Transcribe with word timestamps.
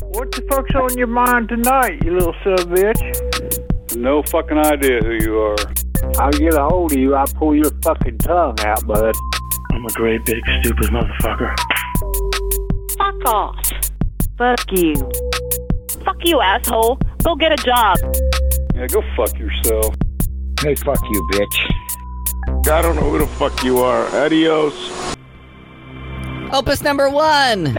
What 0.00 0.32
the 0.32 0.42
fuck's 0.50 0.74
on 0.74 0.96
your 0.98 1.06
mind 1.06 1.48
tonight, 1.48 2.02
you 2.04 2.12
little 2.12 2.34
sub 2.44 2.68
bitch? 2.70 3.96
No 3.96 4.22
fucking 4.22 4.58
idea 4.58 5.00
who 5.00 5.12
you 5.12 5.38
are. 5.38 5.56
I'll 6.18 6.30
get 6.32 6.54
a 6.54 6.64
hold 6.64 6.92
of 6.92 6.98
you, 6.98 7.14
I'll 7.14 7.26
pull 7.26 7.54
your 7.54 7.70
fucking 7.82 8.18
tongue 8.18 8.60
out, 8.60 8.86
bud. 8.86 9.14
I'm 9.72 9.84
a 9.84 9.92
great 9.92 10.24
big 10.24 10.42
stupid 10.60 10.86
motherfucker. 10.86 11.54
Fuck 12.98 13.24
off. 13.26 13.70
Fuck 14.38 14.72
you. 14.72 14.94
Fuck 16.04 16.24
you, 16.24 16.40
asshole. 16.40 16.98
Go 17.22 17.34
get 17.34 17.52
a 17.52 17.56
job. 17.56 17.96
Yeah, 18.74 18.86
go 18.86 19.02
fuck 19.16 19.38
yourself. 19.38 19.94
Hey, 20.60 20.74
fuck 20.74 21.02
you, 21.10 21.28
bitch. 21.32 22.70
I 22.70 22.82
don't 22.82 22.96
know 22.96 23.10
who 23.10 23.18
the 23.18 23.26
fuck 23.26 23.62
you 23.64 23.78
are. 23.78 24.06
Adios. 24.16 24.74
Opus 26.52 26.82
number 26.82 27.08
one. 27.10 27.78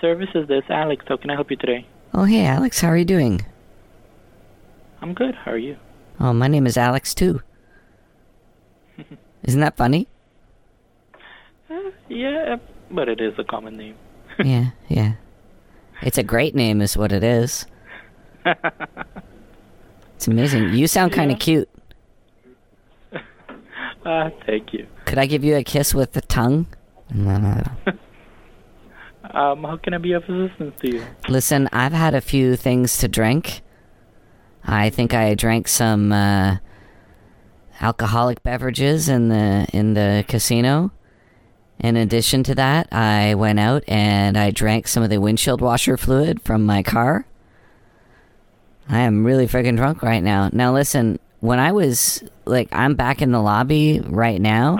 Service 0.00 0.28
is 0.34 0.48
this 0.48 0.64
Alex. 0.68 1.04
How 1.08 1.16
can 1.16 1.30
I 1.30 1.34
help 1.34 1.50
you 1.50 1.56
today? 1.56 1.86
Oh, 2.14 2.24
hey, 2.24 2.44
Alex, 2.44 2.80
how 2.80 2.88
are 2.88 2.96
you 2.96 3.04
doing? 3.04 3.44
I'm 5.02 5.14
good. 5.14 5.34
How 5.34 5.52
are 5.52 5.58
you? 5.58 5.76
Oh, 6.20 6.32
my 6.32 6.48
name 6.48 6.66
is 6.66 6.76
Alex, 6.76 7.14
too. 7.14 7.42
Isn't 9.44 9.60
that 9.60 9.76
funny? 9.76 10.08
Uh, 11.70 11.90
yeah, 12.08 12.56
but 12.90 13.08
it 13.08 13.20
is 13.20 13.34
a 13.38 13.44
common 13.44 13.76
name. 13.76 13.96
yeah, 14.44 14.70
yeah. 14.88 15.14
It's 16.02 16.18
a 16.18 16.22
great 16.22 16.54
name, 16.54 16.80
is 16.80 16.96
what 16.96 17.12
it 17.12 17.24
is. 17.24 17.66
It's 20.16 20.26
amazing. 20.26 20.72
You 20.72 20.86
sound 20.86 21.12
kind 21.12 21.30
of 21.30 21.38
cute. 21.38 21.68
Ah, 24.04 24.30
thank 24.46 24.72
you. 24.72 24.86
Could 25.04 25.18
I 25.18 25.26
give 25.26 25.44
you 25.44 25.56
a 25.56 25.62
kiss 25.62 25.94
with 25.94 26.12
the 26.12 26.22
tongue? 26.22 26.66
No, 27.12 27.36
no, 27.36 27.62
no. 27.86 27.92
Um, 29.32 29.64
how 29.64 29.76
can 29.76 29.94
I 29.94 29.98
be 29.98 30.12
of 30.12 30.22
assistance 30.24 30.74
to 30.80 30.96
you? 30.96 31.06
Listen, 31.28 31.68
I've 31.72 31.92
had 31.92 32.14
a 32.14 32.20
few 32.20 32.56
things 32.56 32.98
to 32.98 33.08
drink. 33.08 33.62
I 34.64 34.90
think 34.90 35.14
I 35.14 35.34
drank 35.34 35.68
some 35.68 36.12
uh, 36.12 36.56
alcoholic 37.80 38.42
beverages 38.42 39.08
in 39.08 39.28
the 39.28 39.66
in 39.72 39.94
the 39.94 40.24
casino. 40.28 40.92
In 41.78 41.96
addition 41.96 42.42
to 42.44 42.54
that, 42.54 42.92
I 42.92 43.34
went 43.34 43.60
out 43.60 43.84
and 43.86 44.36
I 44.36 44.50
drank 44.50 44.88
some 44.88 45.02
of 45.02 45.10
the 45.10 45.20
windshield 45.20 45.60
washer 45.60 45.96
fluid 45.96 46.40
from 46.40 46.64
my 46.64 46.82
car. 46.82 47.26
I 48.88 49.00
am 49.00 49.24
really 49.24 49.46
freaking 49.46 49.76
drunk 49.76 50.02
right 50.02 50.22
now. 50.22 50.48
Now 50.52 50.72
listen, 50.72 51.18
when 51.40 51.58
I 51.58 51.72
was 51.72 52.24
like 52.44 52.68
I'm 52.72 52.94
back 52.94 53.20
in 53.22 53.32
the 53.32 53.42
lobby 53.42 54.00
right 54.00 54.40
now. 54.40 54.78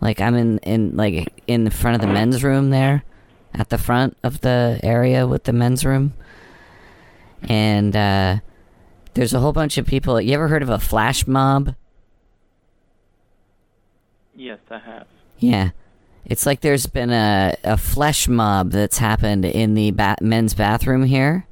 Like 0.00 0.20
I'm 0.20 0.34
in 0.34 0.58
in 0.58 0.96
like 0.96 1.42
in 1.46 1.64
the 1.64 1.70
front 1.70 1.94
of 1.94 2.00
the 2.00 2.12
men's 2.12 2.42
room 2.42 2.70
there 2.70 3.04
at 3.54 3.68
the 3.68 3.78
front 3.78 4.16
of 4.22 4.40
the 4.40 4.80
area 4.82 5.26
with 5.26 5.44
the 5.44 5.52
men's 5.52 5.84
room. 5.84 6.14
And 7.42 7.94
uh 7.96 8.38
there's 9.14 9.34
a 9.34 9.40
whole 9.40 9.52
bunch 9.52 9.76
of 9.78 9.86
people. 9.86 10.20
You 10.20 10.34
ever 10.34 10.48
heard 10.48 10.62
of 10.62 10.68
a 10.68 10.78
flash 10.78 11.26
mob? 11.26 11.74
Yes, 14.34 14.58
I 14.70 14.78
have. 14.78 15.06
Yeah. 15.38 15.70
It's 16.24 16.46
like 16.46 16.60
there's 16.60 16.86
been 16.86 17.10
a, 17.10 17.56
a 17.64 17.76
flesh 17.76 18.28
mob 18.28 18.70
that's 18.70 18.98
happened 18.98 19.44
in 19.44 19.74
the 19.74 19.90
ba- 19.90 20.16
men's 20.20 20.54
bathroom 20.54 21.04
here. 21.04 21.46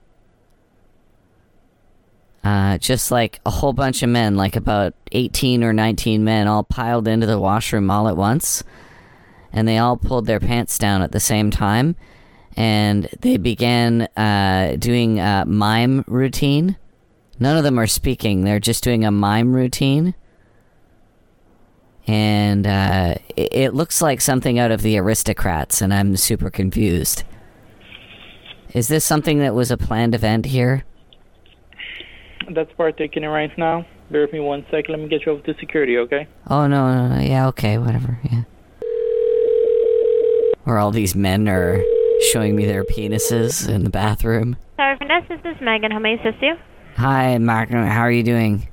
Uh, 2.44 2.78
just 2.78 3.10
like 3.10 3.40
a 3.44 3.50
whole 3.50 3.72
bunch 3.72 4.02
of 4.02 4.08
men, 4.08 4.36
like 4.36 4.56
about 4.56 4.94
18 5.12 5.64
or 5.64 5.72
19 5.72 6.22
men, 6.22 6.46
all 6.46 6.62
piled 6.62 7.08
into 7.08 7.26
the 7.26 7.38
washroom 7.38 7.90
all 7.90 8.08
at 8.08 8.16
once. 8.16 8.62
And 9.58 9.66
they 9.66 9.78
all 9.78 9.96
pulled 9.96 10.26
their 10.26 10.38
pants 10.38 10.78
down 10.78 11.02
at 11.02 11.10
the 11.10 11.18
same 11.18 11.50
time. 11.50 11.96
And 12.56 13.08
they 13.20 13.36
began 13.36 14.02
uh, 14.16 14.76
doing 14.78 15.18
a 15.18 15.44
mime 15.46 16.04
routine. 16.06 16.76
None 17.40 17.56
of 17.56 17.64
them 17.64 17.78
are 17.78 17.86
speaking, 17.88 18.44
they're 18.44 18.60
just 18.60 18.84
doing 18.84 19.04
a 19.04 19.10
mime 19.10 19.52
routine 19.54 20.14
and 22.08 22.66
uh, 22.66 23.14
it, 23.36 23.48
it 23.52 23.74
looks 23.74 24.00
like 24.00 24.20
something 24.20 24.58
out 24.58 24.70
of 24.70 24.80
the 24.80 24.96
aristocrats 24.96 25.82
and 25.82 25.92
i'm 25.92 26.16
super 26.16 26.48
confused 26.50 27.22
is 28.72 28.88
this 28.88 29.04
something 29.04 29.38
that 29.40 29.54
was 29.54 29.70
a 29.70 29.76
planned 29.76 30.14
event 30.14 30.46
here 30.46 30.84
That's 32.50 32.72
partaking 32.72 33.24
in 33.24 33.28
right 33.28 33.52
now. 33.58 33.84
Bear 34.10 34.22
with 34.22 34.32
me 34.32 34.40
one 34.40 34.64
sec. 34.70 34.88
Let 34.88 34.98
me 34.98 35.08
get 35.08 35.26
you 35.26 35.32
over 35.32 35.42
to 35.42 35.54
security, 35.60 35.98
okay? 35.98 36.26
oh 36.48 36.66
no, 36.66 36.94
no, 36.94 37.14
no 37.14 37.20
yeah 37.20 37.46
okay 37.48 37.76
whatever 37.76 38.18
yeah 38.30 38.44
where 40.68 40.76
all 40.78 40.90
these 40.90 41.14
men 41.14 41.48
are 41.48 41.82
showing 42.30 42.54
me 42.54 42.66
their 42.66 42.84
penises 42.84 43.66
in 43.66 43.84
the 43.84 43.90
bathroom 43.90 44.54
Sorry, 44.76 44.96
Vanessa, 44.98 45.40
this 45.42 45.56
is 45.56 45.60
Megan. 45.62 45.90
How 45.90 45.98
may 45.98 46.10
I 46.10 46.28
assist 46.28 46.42
you? 46.42 46.56
hi 46.96 47.38
mark 47.38 47.70
how 47.70 48.00
are 48.00 48.10
you 48.10 48.22
doing 48.22 48.68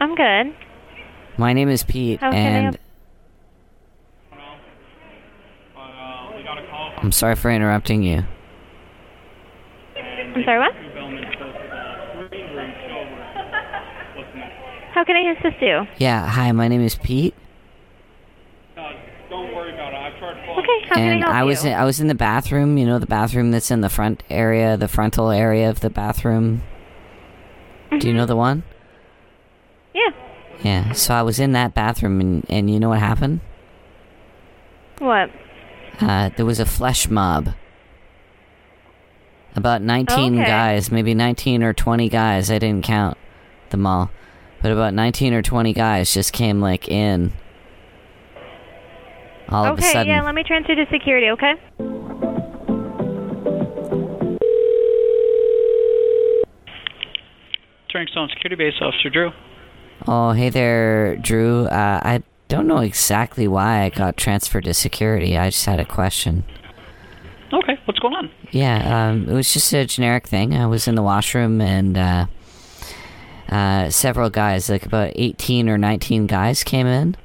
I'm 0.00 0.14
good. 0.14 0.54
my 1.36 1.52
name 1.52 1.68
is 1.68 1.82
pete 1.82 2.20
How 2.20 2.30
can 2.30 2.52
I 2.54 2.58
and 2.68 2.78
i'm 6.98 7.10
sorry 7.12 7.34
for 7.34 7.50
interrupting 7.50 8.02
you 8.04 8.22
I'm 9.96 10.44
sorry, 10.44 10.58
what? 10.58 10.74
How 14.94 15.04
can 15.04 15.16
I 15.16 15.32
assist 15.38 15.60
you? 15.60 15.86
yeah 15.98 16.28
hi 16.28 16.52
my 16.52 16.68
name 16.68 16.82
is 16.82 16.94
pete 16.96 17.34
Okay, 20.76 20.86
how 20.88 20.94
can 20.96 21.12
and 21.12 21.24
I 21.24 21.32
help 21.36 21.44
you? 21.44 21.48
was 21.48 21.64
in, 21.64 21.72
I 21.72 21.84
was 21.84 22.00
in 22.00 22.06
the 22.08 22.14
bathroom. 22.14 22.76
You 22.78 22.86
know 22.86 22.98
the 22.98 23.06
bathroom 23.06 23.50
that's 23.50 23.70
in 23.70 23.80
the 23.80 23.88
front 23.88 24.22
area, 24.30 24.76
the 24.76 24.88
frontal 24.88 25.30
area 25.30 25.68
of 25.70 25.80
the 25.80 25.90
bathroom. 25.90 26.62
Do 27.98 28.08
you 28.08 28.14
know 28.14 28.26
the 28.26 28.36
one? 28.36 28.64
Yeah. 29.94 30.10
Yeah. 30.62 30.92
So 30.92 31.14
I 31.14 31.22
was 31.22 31.38
in 31.38 31.52
that 31.52 31.74
bathroom, 31.74 32.20
and 32.20 32.46
and 32.48 32.70
you 32.70 32.80
know 32.80 32.88
what 32.88 32.98
happened? 33.00 33.40
What? 34.98 35.30
Uh, 36.00 36.30
there 36.36 36.46
was 36.46 36.58
a 36.60 36.66
flesh 36.66 37.08
mob. 37.08 37.54
About 39.56 39.82
19 39.82 40.40
Okay. 40.40 40.44
guys, 40.50 40.90
maybe 40.90 41.14
19 41.14 41.62
or 41.62 41.72
20 41.72 42.08
guys. 42.08 42.50
I 42.50 42.58
didn't 42.58 42.84
count 42.84 43.16
them 43.70 43.86
all. 43.86 44.10
But 44.62 44.72
about 44.72 44.94
19 44.94 45.32
or 45.34 45.42
20 45.42 45.72
guys 45.72 46.12
just 46.12 46.32
came 46.32 46.60
like 46.60 46.88
in. 46.88 47.32
All 49.48 49.66
of 49.66 49.78
a 49.78 49.82
okay, 49.82 50.06
yeah, 50.06 50.22
let 50.22 50.34
me 50.34 50.42
transfer 50.42 50.74
to 50.74 50.86
security, 50.90 51.28
okay? 51.30 51.54
Turning 57.92 58.08
Security 58.30 58.56
Base 58.56 58.74
Officer 58.80 59.08
Drew. 59.08 59.30
Oh, 60.08 60.32
hey 60.32 60.50
there, 60.50 61.16
Drew. 61.16 61.66
Uh, 61.66 62.00
I 62.02 62.22
don't 62.48 62.66
know 62.66 62.78
exactly 62.78 63.46
why 63.46 63.82
I 63.82 63.88
got 63.90 64.16
transferred 64.16 64.64
to 64.64 64.74
security. 64.74 65.38
I 65.38 65.50
just 65.50 65.64
had 65.64 65.78
a 65.78 65.84
question. 65.84 66.44
Okay, 67.52 67.78
what's 67.84 68.00
going 68.00 68.14
on? 68.14 68.30
Yeah, 68.50 69.08
um, 69.08 69.28
it 69.28 69.32
was 69.32 69.52
just 69.52 69.72
a 69.72 69.86
generic 69.86 70.26
thing. 70.26 70.56
I 70.56 70.66
was 70.66 70.88
in 70.88 70.96
the 70.96 71.02
washroom 71.02 71.60
and 71.60 71.96
uh, 71.96 72.26
uh, 73.48 73.90
several 73.90 74.28
guys, 74.28 74.68
like 74.68 74.84
about 74.84 75.12
18 75.14 75.68
or 75.68 75.78
19 75.78 76.26
guys, 76.26 76.64
came 76.64 76.88
in 76.88 77.16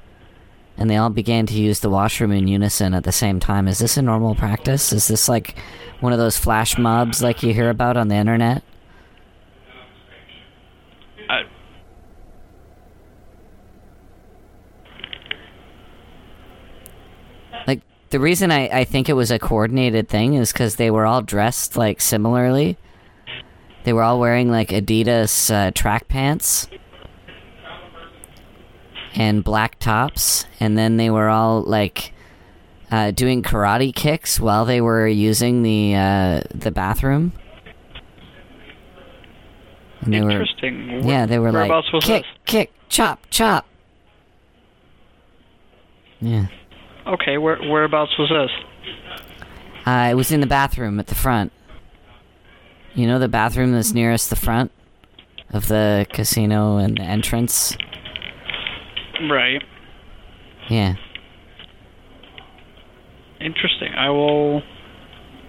and 0.79 0.90
they 0.90 0.95
all 0.95 1.09
began 1.09 1.45
to 1.45 1.53
use 1.53 1.81
the 1.81 1.90
washroom 1.90 2.31
in 2.31 2.47
unison 2.47 2.94
at 2.94 3.03
the 3.03 3.12
same 3.12 3.38
time. 3.38 3.67
Is 3.67 3.79
this 3.79 3.97
a 3.97 4.01
normal 4.01 4.34
practice? 4.34 4.94
Is 4.94 5.09
this 5.09 5.28
like 5.28 5.56
one 6.00 6.13
of 6.13 6.19
those 6.19 6.38
flash 6.38 6.78
mobs 6.78 7.22
like 7.22 7.44
you 7.44 7.53
hear 7.53 7.69
about 7.69 7.97
on 7.97 8.07
the 8.07 8.16
internet? 8.16 8.63
Like 17.68 17.81
the 18.09 18.22
reason 18.22 18.50
I, 18.50 18.69
I 18.69 18.84
think 18.85 19.09
it 19.09 19.13
was 19.13 19.31
a 19.31 19.38
coordinated 19.38 20.07
thing 20.07 20.35
is 20.35 20.53
because 20.53 20.78
they 20.78 20.89
were 20.89 21.06
all 21.06 21.22
dressed 21.22 21.75
like 21.75 22.00
similarly. 22.00 22.78
They 23.83 23.92
were 23.92 24.03
all 24.03 24.18
wearing 24.18 24.50
like 24.50 24.69
Adidas 24.69 25.53
uh, 25.53 25.71
track 25.71 26.07
pants 26.07 26.69
and 29.15 29.44
black 29.44 29.79
tops, 29.79 30.45
and 30.59 30.77
then 30.77 30.97
they 30.97 31.09
were 31.09 31.29
all 31.29 31.61
like 31.61 32.13
uh, 32.91 33.11
doing 33.11 33.44
karate 33.44 33.94
kicks 33.94 34.39
while 34.39 34.65
they 34.65 34.81
were 34.81 35.07
using 35.07 35.63
the 35.63 35.95
uh, 35.95 36.41
the 36.53 36.71
bathroom. 36.71 37.33
And 40.01 40.13
they 40.13 40.17
Interesting. 40.19 41.03
Were, 41.03 41.09
yeah, 41.09 41.25
they 41.25 41.39
were 41.39 41.51
like 41.51 41.71
kick, 42.01 42.25
kick, 42.45 42.71
chop, 42.88 43.25
chop. 43.29 43.65
Yeah. 46.21 46.47
Okay, 47.05 47.38
where 47.38 47.57
whereabouts 47.57 48.17
was 48.17 48.29
this? 48.29 48.51
Uh, 49.85 50.09
it 50.12 50.13
was 50.15 50.31
in 50.31 50.39
the 50.41 50.47
bathroom 50.47 51.00
at 51.00 51.07
the 51.07 51.15
front. 51.15 51.51
You 52.94 53.07
know 53.07 53.19
the 53.19 53.27
bathroom 53.27 53.71
that's 53.71 53.94
nearest 53.94 54.29
the 54.29 54.35
front 54.35 54.71
of 55.51 55.67
the 55.67 56.05
casino 56.12 56.77
and 56.77 56.97
the 56.97 57.03
entrance? 57.03 57.75
Right. 59.30 59.63
Yeah. 60.69 60.95
Interesting. 63.39 63.94
I 63.94 64.10
will 64.10 64.62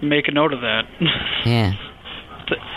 make 0.01 0.27
a 0.27 0.31
note 0.31 0.53
of 0.53 0.61
that. 0.61 0.83
Yeah. 1.45 1.73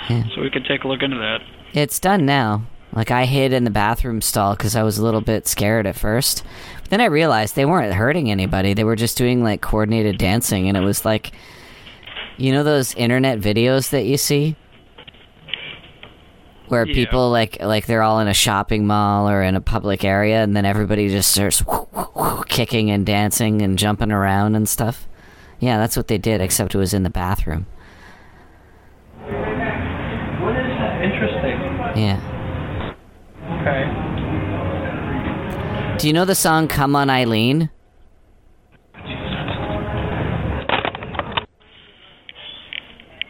Yeah. 0.09 0.23
So 0.37 0.41
we 0.43 0.51
can 0.51 0.63
take 0.63 0.85
a 0.85 0.89
look 0.89 1.03
into 1.03 1.17
that. 1.17 1.41
It's 1.73 1.99
done 1.99 2.25
now. 2.25 2.65
Like 2.93 3.11
I 3.11 3.25
hid 3.25 3.53
in 3.53 3.65
the 3.65 3.71
bathroom 3.71 4.21
stall 4.21 4.55
because 4.55 4.77
I 4.77 4.85
was 4.85 4.99
a 4.99 5.03
little 5.03 5.21
bit 5.23 5.49
scared 5.49 5.85
at 5.85 5.97
first. 5.97 6.45
But 6.83 6.91
then 6.91 7.01
I 7.01 7.07
realized 7.07 7.57
they 7.57 7.65
weren't 7.65 7.93
hurting 7.93 8.31
anybody. 8.31 8.75
They 8.75 8.85
were 8.85 8.95
just 8.95 9.19
doing 9.19 9.43
like 9.43 9.63
coordinated 9.63 10.19
dancing, 10.19 10.69
and 10.69 10.77
it 10.77 10.83
was 10.83 11.05
like, 11.05 11.33
you 12.37 12.53
know, 12.53 12.63
those 12.63 12.95
internet 12.95 13.41
videos 13.41 13.91
that 13.91 14.03
you 14.05 14.17
see, 14.17 14.55
where 16.75 16.87
Yeah. 16.87 16.95
people 16.95 17.31
like 17.31 17.63
like 17.63 17.87
they're 17.87 18.03
all 18.03 18.19
in 18.19 18.27
a 18.29 18.35
shopping 18.35 18.85
mall 18.87 19.29
or 19.29 19.43
in 19.43 19.55
a 19.55 19.61
public 19.61 20.05
area, 20.05 20.43
and 20.43 20.57
then 20.57 20.65
everybody 20.65 21.09
just 21.09 21.31
starts 21.31 21.63
kicking 22.49 22.91
and 22.91 23.07
dancing 23.07 23.63
and 23.63 23.79
jumping 23.79 24.11
around 24.11 24.57
and 24.57 24.69
stuff. 24.69 25.07
Yeah, 25.61 25.79
that's 25.79 25.97
what 25.97 26.09
they 26.09 26.19
did, 26.19 26.41
except 26.41 26.75
it 26.75 26.79
was 26.79 26.93
in 26.93 27.05
the 27.05 27.11
bathroom. 27.11 27.67
What 29.23 30.57
is 30.57 30.67
that? 30.79 31.01
Interesting. 31.03 31.57
Yeah. 32.03 32.19
Okay. 33.61 33.85
Do 35.99 36.07
you 36.09 36.13
know 36.13 36.25
the 36.25 36.35
song 36.35 36.67
"Come 36.67 36.97
On 36.97 37.09
Eileen"? 37.09 37.71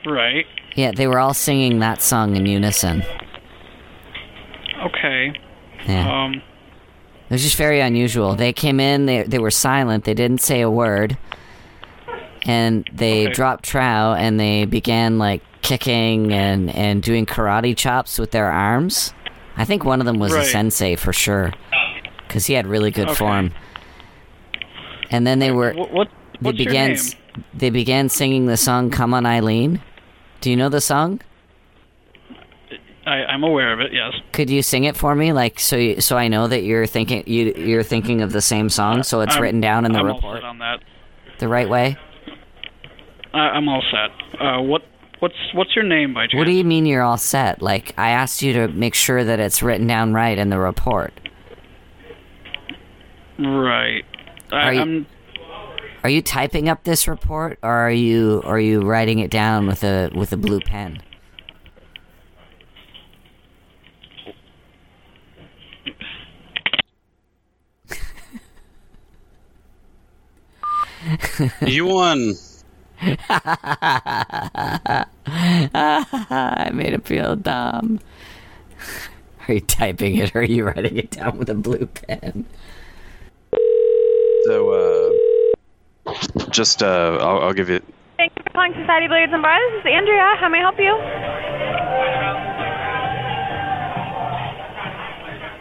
Right. 0.06 0.46
Yeah, 0.76 0.90
they 0.94 1.06
were 1.06 1.18
all 1.18 1.34
singing 1.34 1.78
that 1.78 2.02
song 2.02 2.36
in 2.36 2.46
unison. 2.46 3.02
Okay. 4.84 5.32
Yeah. 5.86 6.24
Um. 6.24 6.34
It 6.34 7.32
was 7.32 7.42
just 7.42 7.56
very 7.56 7.80
unusual. 7.80 8.34
They 8.36 8.52
came 8.52 8.78
in, 8.80 9.06
they 9.06 9.22
they 9.22 9.38
were 9.38 9.50
silent, 9.50 10.04
they 10.04 10.14
didn't 10.14 10.40
say 10.40 10.60
a 10.60 10.70
word. 10.70 11.16
And 12.46 12.86
they 12.92 13.24
Okay. 13.24 13.32
dropped 13.32 13.64
trow 13.64 14.14
and 14.16 14.38
they 14.38 14.66
began 14.66 15.18
like 15.18 15.40
kicking 15.62 16.32
and 16.32 16.68
and 16.74 17.02
doing 17.02 17.24
karate 17.24 17.74
chops 17.76 18.18
with 18.18 18.30
their 18.32 18.50
arms. 18.50 19.14
I 19.56 19.64
think 19.64 19.84
one 19.84 20.00
of 20.00 20.06
them 20.06 20.18
was 20.18 20.34
a 20.34 20.44
sensei 20.44 20.94
for 20.96 21.12
sure 21.12 21.52
cuz 22.28 22.46
he 22.46 22.52
had 22.54 22.66
really 22.66 22.90
good 22.90 23.06
Okay. 23.08 23.14
form. 23.14 23.52
And 25.10 25.26
then 25.26 25.38
they 25.38 25.50
were 25.50 25.72
What? 25.72 25.92
what 25.92 26.08
they 26.42 26.52
began 26.52 26.92
name? 26.92 26.98
they 27.54 27.70
began 27.70 28.08
singing 28.10 28.46
the 28.46 28.56
song 28.58 28.90
Come 28.90 29.14
on 29.14 29.24
Eileen. 29.24 29.80
Do 30.42 30.50
you 30.50 30.56
know 30.56 30.68
the 30.68 30.80
song? 30.82 31.20
I, 33.06 33.24
I'm 33.24 33.42
aware 33.44 33.72
of 33.72 33.80
it. 33.80 33.92
Yes. 33.92 34.14
Could 34.32 34.48
you 34.48 34.62
sing 34.62 34.84
it 34.84 34.96
for 34.96 35.14
me, 35.14 35.32
like 35.32 35.60
so? 35.60 35.76
You, 35.76 36.00
so 36.00 36.16
I 36.16 36.28
know 36.28 36.46
that 36.48 36.62
you're 36.62 36.86
thinking 36.86 37.22
you 37.26 37.52
you're 37.56 37.82
thinking 37.82 38.22
of 38.22 38.32
the 38.32 38.40
same 38.40 38.68
song, 38.70 39.02
so 39.02 39.20
it's 39.20 39.34
I'm- 39.34 39.42
written 39.42 39.60
down 39.60 39.84
in 39.84 39.92
the 39.92 39.98
I'm 39.98 40.08
all 40.08 40.14
report 40.16 40.38
set 40.38 40.44
on 40.44 40.58
that. 40.58 40.80
the 41.38 41.48
right 41.48 41.68
way. 41.68 41.96
I, 43.34 43.38
I'm 43.38 43.68
all 43.68 43.82
set. 43.90 44.40
Uh, 44.40 44.62
what? 44.62 44.82
What's 45.20 45.34
What's 45.54 45.74
your 45.76 45.84
name 45.84 46.14
by 46.14 46.26
chance? 46.26 46.34
What 46.34 46.44
do 46.44 46.52
you 46.52 46.64
mean 46.64 46.86
you're 46.86 47.02
all 47.02 47.16
set? 47.18 47.60
Like 47.62 47.92
I 47.98 48.10
asked 48.10 48.42
you 48.42 48.52
to 48.54 48.68
make 48.68 48.94
sure 48.94 49.22
that 49.24 49.38
it's 49.40 49.62
written 49.62 49.86
down 49.86 50.12
right 50.14 50.38
in 50.38 50.48
the 50.50 50.58
report. 50.58 51.12
Right. 53.38 54.04
I, 54.52 54.56
Are 54.56 54.72
you- 54.74 54.80
I'm. 54.80 55.06
Are 56.04 56.10
you 56.10 56.20
typing 56.20 56.68
up 56.68 56.84
this 56.84 57.08
report, 57.08 57.58
or 57.62 57.70
are 57.70 57.90
you 57.90 58.42
are 58.44 58.60
you 58.60 58.82
writing 58.82 59.20
it 59.20 59.30
down 59.30 59.66
with 59.66 59.82
a 59.82 60.10
with 60.14 60.32
a 60.32 60.36
blue 60.36 60.60
pen? 60.60 61.00
You 71.66 71.86
won. 71.86 72.34
I 73.00 75.06
made 76.72 76.92
him 76.92 77.00
feel 77.02 77.36
dumb. 77.36 78.00
Are 79.46 79.54
you 79.54 79.60
typing 79.60 80.16
it, 80.16 80.34
or 80.34 80.40
are 80.40 80.44
you 80.44 80.64
writing 80.64 80.96
it 80.96 81.10
down 81.10 81.36
with 81.38 81.50
a 81.50 81.54
blue 81.54 81.86
pen? 81.86 82.46
So, 84.44 84.70
uh, 84.70 85.12
just, 86.50 86.82
uh, 86.82 87.18
I'll, 87.20 87.40
I'll 87.40 87.52
give 87.52 87.68
you. 87.68 87.80
Thank 88.16 88.32
you 88.36 88.42
for 88.44 88.50
calling 88.50 88.72
Society 88.74 89.08
Blades 89.08 89.32
and 89.32 89.42
Bars. 89.42 89.60
This 89.72 89.80
is 89.80 89.86
Andrea. 89.92 90.36
How 90.38 90.48
may 90.48 90.58
I 90.58 90.60
help 90.60 90.78
you? 90.78 90.96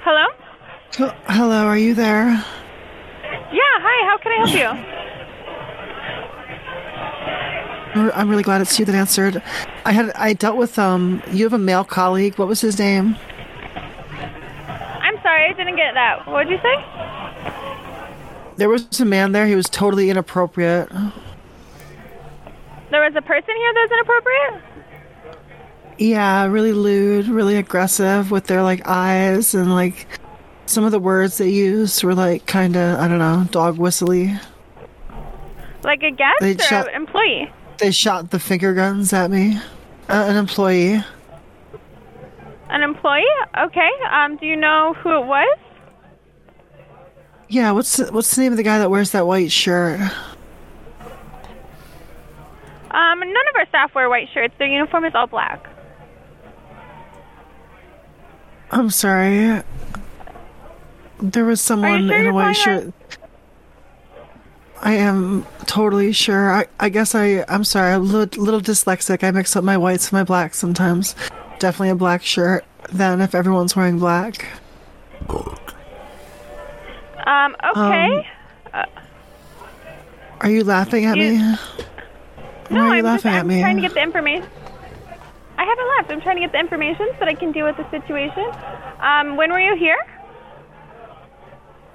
Hello? 0.06 0.28
Hello, 1.28 1.66
are 1.66 1.78
you 1.78 1.94
there? 1.94 2.28
Yeah, 2.30 2.42
hi. 3.82 4.06
How 4.10 4.18
can 4.22 4.32
I 4.32 4.36
help 4.46 4.54
you? 4.54 4.70
I'm 7.96 8.30
really 8.30 8.44
glad 8.44 8.62
it's 8.62 8.78
you 8.80 8.86
that 8.86 8.96
answered. 8.96 9.42
I 9.86 9.92
had 9.92 10.12
I 10.16 10.34
dealt 10.34 10.58
with 10.58 10.80
um. 10.80 11.22
You 11.32 11.44
have 11.46 11.54
a 11.54 11.58
male 11.58 11.84
colleague. 11.84 12.38
What 12.38 12.48
was 12.48 12.62
his 12.62 12.80
name? 12.80 13.16
I'm 14.68 15.22
sorry, 15.22 15.50
I 15.50 15.54
didn't 15.54 15.76
get 15.76 15.94
that. 15.94 16.28
What 16.28 16.48
did 16.48 16.54
you 16.54 16.60
say? 16.60 16.76
There 18.58 18.70
was 18.70 19.00
a 19.00 19.06
man 19.06 19.32
there. 19.32 19.48
He 19.48 19.56
was 19.56 19.70
totally 19.70 20.10
inappropriate. 20.10 20.90
There 22.90 23.02
was 23.02 23.16
a 23.16 23.22
person 23.22 23.56
here 23.56 23.74
that 23.74 23.90
was 23.90 23.92
inappropriate? 23.92 24.64
Yeah, 25.98 26.46
really 26.46 26.74
lewd, 26.74 27.28
really 27.28 27.56
aggressive 27.56 28.32
with 28.32 28.46
their 28.46 28.62
like 28.62 28.88
eyes 28.88 29.54
and 29.56 29.74
like 29.74 30.08
some 30.66 30.84
of 30.84 30.92
the 30.92 31.00
words 31.00 31.38
they 31.38 31.50
used 31.50 32.04
were 32.04 32.16
like 32.16 32.46
kind 32.46 32.76
of 32.76 33.00
I 33.00 33.08
don't 33.08 33.20
know 33.20 33.48
dog 33.52 33.78
whistly. 33.78 34.34
Like 35.84 36.04
a 36.04 36.12
guest 36.12 36.40
They 36.40 36.56
or 36.56 36.90
employee? 36.90 37.52
They 37.84 37.92
shot 37.92 38.32
the 38.32 38.40
finger 38.40 38.74
guns 38.74 39.12
at 39.12 39.30
me. 39.30 39.58
Uh, 40.08 40.28
an 40.30 40.38
employee. 40.38 41.04
An 42.70 42.82
employee? 42.82 43.26
Okay. 43.60 43.90
Um, 44.10 44.38
do 44.38 44.46
you 44.46 44.56
know 44.56 44.96
who 45.00 45.22
it 45.22 45.26
was? 45.26 45.58
Yeah, 47.50 47.72
what's 47.72 47.98
the, 47.98 48.10
what's 48.14 48.34
the 48.34 48.42
name 48.42 48.54
of 48.54 48.58
the 48.58 48.64
guy 48.64 48.80
that 48.80 48.90
wears 48.90 49.12
that 49.12 49.28
white 49.28 49.52
shirt? 49.52 50.00
Um, 50.00 50.10
none 53.20 53.48
of 53.50 53.56
our 53.58 53.66
staff 53.68 53.94
wear 53.94 54.10
white 54.10 54.30
shirts. 54.34 54.54
Their 54.58 54.70
uniform 54.70 55.04
is 55.04 55.14
all 55.14 55.28
black. 55.28 55.68
I'm 58.72 58.92
sorry. 58.92 59.62
There 61.20 61.44
was 61.44 61.60
someone 61.60 62.08
sure 62.08 62.18
in 62.18 62.28
a 62.28 62.34
white 62.34 62.54
shirt. 62.54 62.94
I 64.86 64.96
am 64.96 65.46
totally 65.66 66.12
sure. 66.12 66.52
I, 66.52 66.68
I 66.78 66.90
guess 66.90 67.16
I 67.16 67.46
I'm 67.48 67.64
sorry. 67.64 67.94
I'm 67.94 68.02
a 68.02 68.04
little, 68.04 68.44
little 68.44 68.60
dyslexic. 68.60 69.24
I 69.24 69.32
mix 69.32 69.56
up 69.56 69.64
my 69.64 69.78
whites 69.78 70.08
and 70.08 70.14
my 70.14 70.24
blacks 70.26 70.58
sometimes. 70.58 71.16
Definitely 71.60 71.90
a 71.90 71.96
black 71.96 72.22
shirt. 72.22 72.66
Then 72.92 73.22
if 73.22 73.34
everyone's 73.34 73.78
wearing 73.78 73.98
black. 73.98 74.46
Um, 77.26 77.56
okay. 77.76 78.28
Are 80.42 80.50
you 80.50 80.66
laughing 80.66 81.06
at 81.06 81.18
me? 81.18 81.38
no, 81.38 81.56
Why 82.70 82.80
are 82.80 82.98
you 82.98 83.08
I'm 83.08 83.16
just 83.16 83.26
at 83.26 83.34
I'm 83.40 83.48
me? 83.48 83.62
trying 83.62 83.78
to 83.78 83.82
get 83.82 83.94
the 83.94 84.02
information. 84.04 84.50
I 85.58 85.64
haven't 85.64 85.88
left. 85.98 86.12
I'm 86.12 86.20
trying 86.20 86.36
to 86.36 86.42
get 86.42 86.52
the 86.52 86.60
information 86.60 87.08
so 87.14 87.20
that 87.20 87.30
I 87.30 87.36
can 87.36 87.54
deal 87.54 87.66
with 87.66 87.78
the 87.78 87.90
situation. 87.90 88.52
Um, 89.00 89.38
when 89.38 89.50
were 89.54 89.62
you 89.62 89.78
here? 89.78 89.98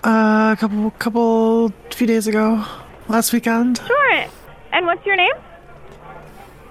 Uh, 0.08 0.52
a 0.52 0.56
couple 0.58 0.90
couple 0.92 1.70
few 1.90 2.06
days 2.06 2.26
ago, 2.26 2.64
last 3.08 3.30
weekend. 3.34 3.76
Sure. 3.86 4.24
And 4.72 4.86
what's 4.86 5.04
your 5.04 5.16
name? 5.16 5.34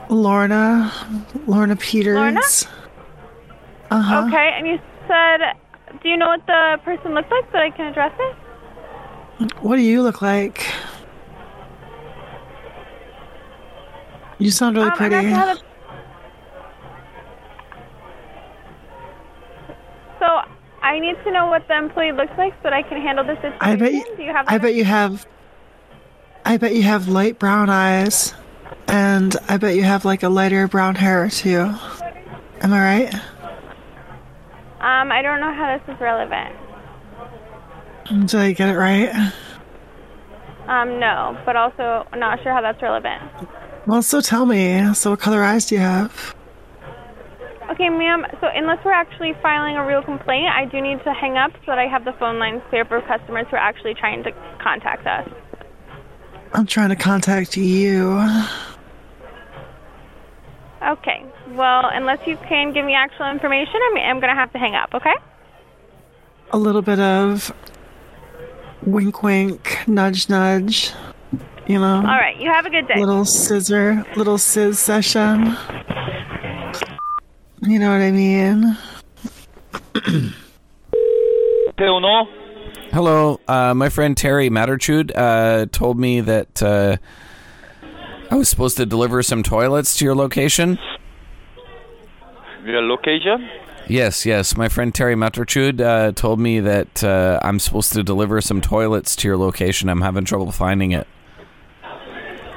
Lorna, 0.10 0.92
Lorna 1.46 1.76
Peters. 1.76 2.16
Lorna? 2.16 2.42
Uh 3.92 4.02
huh. 4.02 4.26
Okay. 4.26 4.54
And 4.58 4.66
you 4.66 4.80
said, 5.08 5.54
do 6.02 6.10
you 6.10 6.18
know 6.18 6.30
what 6.30 6.48
the 6.48 6.80
person 6.84 7.14
looked 7.14 7.30
like 7.30 7.46
so 7.52 7.60
I 7.60 7.70
can 7.70 7.86
address 7.86 8.14
it? 8.20 9.52
What 9.62 9.76
do 9.76 9.84
you 9.84 10.02
look 10.02 10.24
like? 10.24 10.66
You 14.40 14.50
sound 14.50 14.78
really 14.78 14.88
um, 14.88 14.94
I'm 14.94 14.98
pretty. 14.98 15.30
sure 15.30 15.67
I 20.98 21.00
need 21.00 21.24
to 21.26 21.32
know 21.32 21.46
what 21.46 21.68
the 21.68 21.78
employee 21.78 22.12
looks 22.12 22.36
like 22.40 22.54
so 22.54 22.64
that 22.64 22.74
I 22.74 22.82
can 22.82 23.00
handle 23.00 23.24
the 23.24 23.36
situation. 23.36 23.60
I 23.62 23.76
bet 23.76 23.94
you, 23.94 24.04
do 24.18 24.24
you 24.24 24.34
have 24.34 24.46
I 24.48 24.58
bet 24.58 24.74
you 24.74 24.84
have 24.84 25.28
I 26.44 26.58
bet 26.58 26.74
you 26.74 26.82
have 26.82 27.08
light 27.08 27.38
brown 27.38 27.70
eyes 27.70 28.34
and 28.88 29.36
I 29.48 29.58
bet 29.58 29.76
you 29.76 29.84
have 29.84 30.06
like 30.06 30.24
a 30.24 30.30
lighter 30.30 30.68
brown 30.68 30.96
hair 30.96 31.30
too. 31.30 31.72
Am 32.62 32.74
I 32.74 32.80
right? 32.80 33.14
Um, 34.80 35.12
I 35.12 35.22
don't 35.22 35.40
know 35.40 35.54
how 35.54 35.78
this 35.78 35.96
is 35.96 36.02
relevant. 36.02 36.56
Did 38.28 38.40
I 38.40 38.54
get 38.54 38.70
it 38.70 38.78
right? 38.78 39.34
Um, 40.68 41.00
no, 41.00 41.40
but 41.46 41.56
also 41.56 42.08
not 42.16 42.42
sure 42.42 42.54
how 42.54 42.62
that's 42.62 42.82
relevant. 42.82 43.22
Well, 43.86 44.02
so 44.02 44.20
tell 44.20 44.48
me. 44.48 44.96
So 44.96 45.12
what 45.12 45.20
color 45.20 45.44
eyes 45.44 45.68
do 45.68 45.76
you 45.76 45.82
have? 45.82 46.34
Okay, 47.70 47.90
ma'am. 47.90 48.26
So 48.40 48.48
unless 48.54 48.84
we're 48.86 48.94
actually 48.94 49.34
filing 49.42 49.76
a 49.76 49.86
real 49.86 50.02
complaint, 50.02 50.48
I 50.48 50.66
do 50.66 50.80
need 50.82 51.04
to 51.04 51.14
hang 51.14 51.38
up 51.38 51.52
so 51.52 51.68
that 51.68 51.80
I 51.80 51.88
have 51.88 52.06
the 52.06 52.14
phone 52.14 52.40
lines 52.40 52.62
clear 52.70 52.86
for 52.86 53.02
customers 53.02 53.46
who 53.50 53.58
are 53.58 53.60
actually 53.60 53.94
trying 53.94 54.24
to 54.24 54.32
contact 54.62 55.06
us. 55.06 55.30
I'm 56.54 56.66
trying 56.66 56.90
to 56.90 56.96
contact 56.96 57.58
you. 57.58 58.26
Okay. 60.82 61.26
Well, 61.50 61.90
unless 61.92 62.26
you 62.26 62.38
can 62.48 62.72
give 62.72 62.86
me 62.86 62.94
actual 62.94 63.30
information, 63.30 63.76
I'm, 63.90 63.98
I'm 63.98 64.20
going 64.20 64.34
to 64.34 64.40
have 64.40 64.54
to 64.54 64.60
hang 64.60 64.76
up, 64.76 64.94
okay? 64.94 65.14
A 66.52 66.58
little 66.58 66.82
bit 66.82 67.00
of 67.00 67.52
wink, 68.86 69.24
wink, 69.24 69.88
nudge, 69.88 70.30
nudge. 70.30 70.94
You 71.68 71.80
know. 71.80 71.98
All 71.98 72.04
right. 72.04 72.40
You 72.40 72.50
have 72.50 72.66
a 72.66 72.70
good 72.70 72.88
day. 72.88 72.98
Little 72.98 73.26
scissor, 73.26 74.06
little 74.16 74.38
sizz 74.38 74.80
session. 74.80 75.58
You 77.68 77.80
know 77.80 77.92
what 77.92 78.02
I 78.02 78.12
mean? 78.12 78.78
Hello. 82.92 83.42
Uh, 83.46 83.74
my 83.74 83.90
friend 83.90 84.16
Terry 84.16 84.50
Matterchud 84.50 85.12
uh, 85.14 85.66
told 85.74 86.00
me 86.00 86.22
that 86.22 86.64
uh, 86.64 86.96
I 88.32 88.36
was 88.36 88.48
supposed 88.48 88.78
to 88.78 88.86
deliver 88.86 89.22
some 89.22 89.44
toilets 89.44 89.98
to 89.98 90.06
your 90.06 90.16
location. 90.16 90.80
Your 92.64 92.84
location? 92.84 93.50
Yes, 93.90 94.26
yes. 94.26 94.56
My 94.56 94.70
friend 94.70 94.96
Terry 94.96 95.16
Matterchud 95.16 95.82
uh, 95.82 96.14
told 96.14 96.40
me 96.40 96.62
that 96.62 97.04
uh, 97.04 97.42
I'm 97.44 97.60
supposed 97.60 97.92
to 97.94 98.04
deliver 98.04 98.40
some 98.40 98.62
toilets 98.62 99.14
to 99.18 99.28
your 99.28 99.36
location. 99.36 99.90
I'm 99.90 100.00
having 100.02 100.24
trouble 100.24 100.54
finding 100.54 100.92
it. 100.92 101.06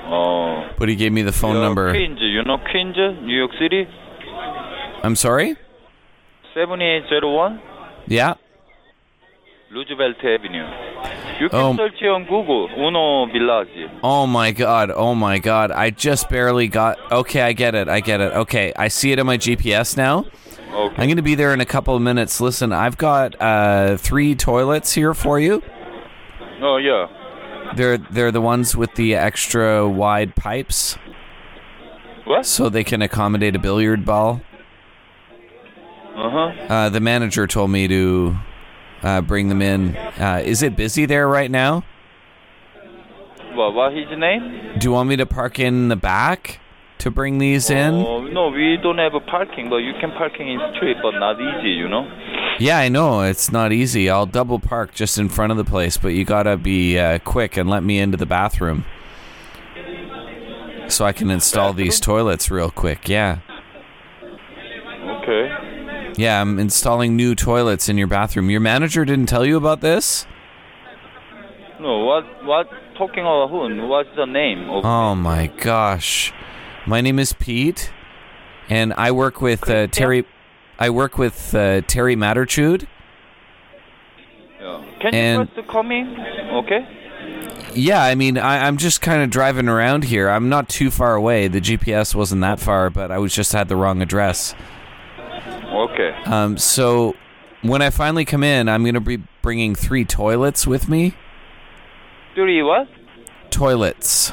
Oh. 0.07 0.69
But 0.79 0.89
he 0.89 0.95
gave 0.95 1.11
me 1.13 1.23
the 1.23 1.33
phone 1.33 1.57
You're 1.57 1.65
number. 1.65 1.93
Kinge. 1.93 2.21
You 2.21 2.45
know 2.45 2.59
Kinja, 2.59 3.21
New 3.25 3.37
York 3.37 3.51
City? 3.59 3.89
I'm 5.03 5.17
sorry? 5.17 5.57
7801 6.55 7.61
Yeah? 8.07 8.35
Roosevelt 9.73 10.17
Avenue. 10.25 10.67
You 11.41 11.49
can 11.49 11.59
Oh. 11.59 11.77
search 11.77 12.03
on 12.03 12.25
Google, 12.25 12.69
Uno 12.77 13.27
Village. 13.33 13.69
Oh 14.03 14.27
my 14.27 14.51
god, 14.51 14.91
oh 14.95 15.15
my 15.15 15.39
god. 15.39 15.71
I 15.71 15.91
just 15.91 16.29
barely 16.29 16.67
got. 16.67 16.99
Okay, 17.13 17.41
I 17.41 17.53
get 17.53 17.75
it, 17.75 17.89
I 17.89 18.01
get 18.01 18.21
it. 18.21 18.33
Okay, 18.33 18.73
I 18.77 18.89
see 18.89 19.13
it 19.13 19.19
on 19.21 19.27
my 19.27 19.39
GPS 19.39 19.97
now. 19.97 20.25
Okay. 20.75 20.95
I'm 21.03 21.07
going 21.09 21.17
to 21.17 21.23
be 21.23 21.35
there 21.37 21.55
in 21.55 21.61
a 21.61 21.67
couple 21.67 21.95
of 21.97 22.03
minutes. 22.03 22.41
Listen, 22.41 22.73
I've 22.73 22.97
got 22.99 23.41
uh, 23.41 23.97
three 23.97 24.35
toilets 24.35 24.93
here 24.93 25.15
for 25.15 25.39
you. 25.41 25.63
Oh, 26.61 26.77
yeah. 26.77 27.07
They're 27.75 27.99
they're 27.99 28.33
the 28.33 28.41
ones 28.41 28.77
with 28.77 28.95
the 28.97 29.15
extra 29.15 29.89
wide 29.89 30.35
pipes. 30.37 30.99
What? 32.25 32.45
So 32.45 32.69
they 32.69 32.85
can 32.85 33.03
accommodate 33.03 33.55
a 33.57 33.59
billiard 33.61 34.05
ball. 34.05 34.43
Uh-huh. 36.21 36.73
Uh, 36.73 36.89
the 36.91 37.01
manager 37.01 37.47
told 37.47 37.71
me 37.71 37.89
to 37.89 38.37
uh, 39.03 39.21
bring 39.23 39.49
them 39.49 39.63
in. 39.63 39.97
Uh, 39.97 40.43
is 40.45 40.63
it 40.63 40.77
busy 40.77 41.07
there 41.07 41.27
right 41.27 41.51
now? 41.51 41.83
What, 43.55 43.75
what 43.75 43.93
his 43.93 44.07
name? 44.17 44.79
Do 44.79 44.89
you 44.89 44.93
want 44.93 45.09
me 45.09 45.17
to 45.17 45.27
park 45.27 45.59
in 45.59 45.89
the 45.89 45.97
back 45.97 46.61
to 46.99 47.11
bring 47.11 47.39
these 47.39 47.71
in? 47.71 47.95
Oh, 47.95 48.23
no, 48.23 48.51
we 48.51 48.77
don't 48.83 48.99
have 48.99 49.15
a 49.15 49.21
parking, 49.21 49.71
but 49.71 49.79
you 49.79 49.93
can 49.99 50.11
parking 50.13 50.49
in 50.53 50.59
the 50.59 50.75
street, 50.77 50.99
but 51.03 51.13
not 51.13 51.41
easy, 51.41 51.71
you 51.71 51.89
know? 51.89 52.07
Yeah, 52.59 52.79
I 52.79 52.91
know 52.91 53.23
it's 53.23 53.51
not 53.51 53.73
easy. 53.73 54.11
I'll 54.11 54.27
double 54.27 54.59
park 54.59 54.95
just 54.95 55.17
in 55.17 55.31
front 55.31 55.51
of 55.51 55.57
the 55.57 55.65
place, 55.65 55.97
but 55.97 56.09
you 56.09 56.27
gotta 56.27 56.59
be 56.59 56.99
uh, 56.99 57.19
quick 57.21 57.57
and 57.57 57.71
let 57.71 57.83
me 57.83 57.99
into 57.99 58.19
the 58.19 58.27
bathroom 58.27 58.85
so 60.89 61.07
I 61.07 61.13
can 61.13 61.31
install 61.31 61.73
these 61.73 61.99
toilets 62.01 62.51
real 62.51 62.71
quick. 62.71 63.09
Yeah. 63.09 63.39
Yeah. 66.17 66.41
I'm 66.41 66.59
installing 66.59 67.17
new 67.17 67.35
toilets 67.35 67.89
in 67.89 67.99
your 67.99 68.07
bathroom. 68.07 68.51
Your 68.51 68.61
manager 68.61 69.05
didn't 69.05 69.27
tell 69.27 69.45
you 69.45 69.57
about 69.57 69.81
this? 69.81 70.27
No, 71.81 72.05
what, 72.05 72.25
what, 72.45 72.69
talking 72.99 73.21
about 73.21 73.49
who? 73.51 73.87
What's 73.87 74.11
the 74.15 74.27
name 74.27 74.69
of 74.69 74.85
Oh 74.85 75.15
my 75.15 75.47
gosh, 75.47 76.33
my 76.87 77.01
name 77.01 77.19
is 77.19 77.33
Pete, 77.33 77.91
and 78.69 78.93
I 78.95 79.13
work 79.13 79.41
with 79.41 79.69
uh, 79.71 79.87
Terry. 79.87 80.27
I 80.79 80.91
work 80.91 81.17
with 81.17 81.55
uh, 81.55 81.81
Terry 81.83 82.17
Matterchude. 82.17 82.87
Yeah. 84.61 84.85
Can 85.01 85.15
And- 85.15 85.49
you 85.49 85.55
first 85.55 85.69
come 85.71 85.91
in? 85.91 86.17
Okay? 86.53 86.87
Yeah, 87.75 88.03
I 88.03 88.15
mean, 88.15 88.37
I, 88.37 88.67
I'm 88.67 88.77
just 88.77 89.01
kind 89.01 89.23
of 89.23 89.31
driving 89.31 89.69
around 89.69 90.05
here. 90.05 90.29
I'm 90.29 90.49
not 90.49 90.69
too 90.69 90.91
far 90.91 91.15
away. 91.15 91.47
The 91.49 91.61
GPS 91.61 92.15
wasn't 92.15 92.41
that 92.43 92.59
far, 92.61 92.91
but 92.91 93.11
I 93.11 93.19
was 93.19 93.35
just 93.35 93.53
had 93.53 93.69
the 93.69 93.77
wrong 93.77 94.03
address. 94.03 94.55
Okay. 95.71 96.11
Um, 96.27 96.59
so 96.59 97.15
when 97.63 97.83
I 97.83 97.91
finally 97.91 98.25
come 98.25 98.43
in, 98.43 98.69
I'm 98.69 98.85
gonna 98.85 99.01
be 99.01 99.19
bringing 99.43 99.75
three 99.75 100.05
toilets 100.05 100.67
with 100.67 100.89
me. 100.89 101.15
Three 102.35 102.63
what? 102.63 102.89
Toilets. 103.51 104.33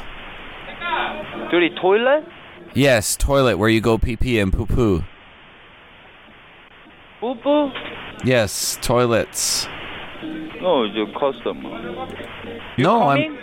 Three 1.50 1.70
toilet? 1.82 2.26
Yes, 2.74 3.16
toilet 3.16 3.58
where 3.58 3.70
you 3.70 3.82
go 3.82 3.98
pee 3.98 4.16
pee 4.16 4.40
and 4.40 4.52
poo 4.52 4.66
poo. 4.66 5.04
Boo 7.22 7.36
boo? 7.44 7.72
Yes, 8.24 8.78
toilets. 8.82 9.68
No, 10.62 10.84
your 10.86 11.08
customer. 11.20 12.08
no, 12.78 13.10
I'm. 13.10 13.38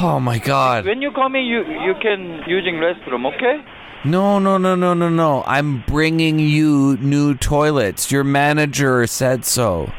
Oh 0.00 0.20
my 0.20 0.38
god. 0.38 0.84
When 0.84 1.00
you 1.02 1.10
come 1.12 1.34
in, 1.34 1.44
you 1.44 1.64
you 1.64 1.94
can 2.00 2.42
using 2.46 2.74
restroom, 2.76 3.26
okay? 3.34 3.64
No, 4.04 4.38
no, 4.38 4.58
no, 4.58 4.74
no, 4.74 4.94
no, 4.94 5.08
no. 5.08 5.42
I'm 5.46 5.82
bringing 5.86 6.38
you 6.38 6.96
new 6.98 7.34
toilets. 7.34 8.10
Your 8.12 8.24
manager 8.24 9.06
said 9.06 9.44
so. 9.44 9.92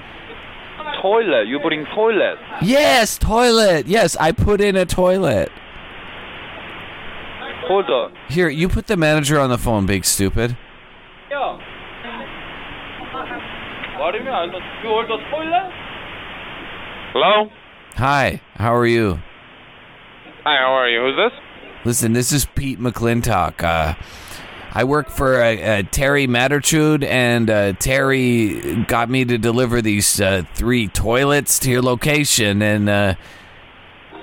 Toilet. 1.01 1.47
You 1.47 1.59
bring 1.59 1.85
toilet. 1.95 2.37
Yes, 2.61 3.17
toilet. 3.17 3.87
Yes, 3.87 4.15
I 4.17 4.31
put 4.31 4.59
in 4.61 4.75
a 4.75 4.85
toilet. 4.85 5.49
Hold 7.67 7.89
on. 7.89 8.13
Here, 8.29 8.49
you 8.49 8.67
put 8.67 8.87
the 8.87 8.97
manager 8.97 9.39
on 9.39 9.49
the 9.49 9.57
phone, 9.57 9.85
big 9.85 10.03
stupid. 10.03 10.57
Yeah. 11.29 11.57
What 13.99 14.11
do 14.11 14.17
you 14.17 14.23
mean? 14.23 14.33
I 14.33 14.45
don't- 14.47 14.63
You 14.83 14.89
order 14.89 15.17
toilet? 15.29 15.71
Hello? 17.13 17.51
Hi, 17.97 18.41
how 18.57 18.73
are 18.75 18.85
you? 18.87 19.19
Hi, 20.45 20.57
how 20.57 20.73
are 20.73 20.89
you? 20.89 21.01
Who's 21.01 21.15
this? 21.15 21.39
Listen, 21.85 22.13
this 22.13 22.31
is 22.31 22.45
Pete 22.45 22.79
McClintock. 22.79 23.63
Uh, 23.63 23.95
I 24.71 24.83
work 24.83 25.09
for 25.09 25.41
uh, 25.41 25.55
uh, 25.55 25.83
Terry 25.91 26.27
Matterchude, 26.27 27.03
and 27.03 27.49
uh, 27.49 27.73
Terry 27.73 28.83
got 28.85 29.09
me 29.09 29.25
to 29.25 29.37
deliver 29.37 29.81
these 29.81 30.19
uh, 30.21 30.43
three 30.53 30.87
toilets 30.87 31.57
to 31.59 31.71
your 31.71 31.81
location, 31.81 32.61
and 32.61 32.89
uh, 32.89 33.15